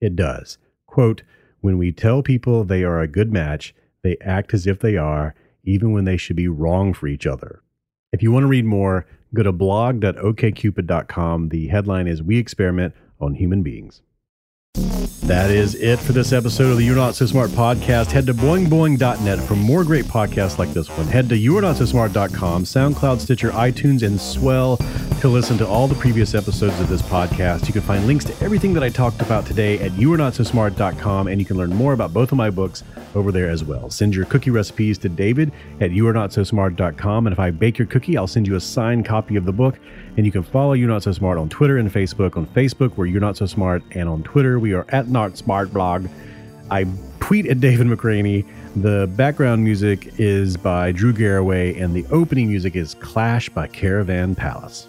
[0.01, 0.59] it does.
[0.87, 1.23] Quote,
[1.61, 5.35] when we tell people they are a good match, they act as if they are,
[5.65, 7.63] even when they should be wrong for each other.
[8.13, 11.49] If you want to read more, go to blog.okcupid.com.
[11.49, 14.03] The headline is We Experiment on Human Beings.
[14.77, 18.13] That is it for this episode of the You're Not So Smart podcast.
[18.13, 21.07] Head to boingboing.net for more great podcasts like this one.
[21.07, 24.77] Head to you'renotso.smart.com, SoundCloud, Stitcher, iTunes, and Swell
[25.21, 27.67] to listen to all the previous episodes of this podcast.
[27.67, 31.47] You can find links to everything that I talked about today at you'renotso.smart.com, and you
[31.47, 33.89] can learn more about both of my books over there as well.
[33.89, 38.27] Send your cookie recipes to David at you'renotso.smart.com, and if I bake your cookie, I'll
[38.27, 39.79] send you a signed copy of the book.
[40.17, 42.37] And you can follow You're Not So Smart on Twitter and Facebook.
[42.37, 45.73] On Facebook, we're You're Not So Smart, and on Twitter, we are at Not Smart
[45.73, 46.09] Blog.
[46.71, 46.87] I
[47.21, 48.47] tweet at David McRaney.
[48.77, 54.35] The background music is by Drew Garraway, and the opening music is Clash by Caravan
[54.35, 54.89] Palace.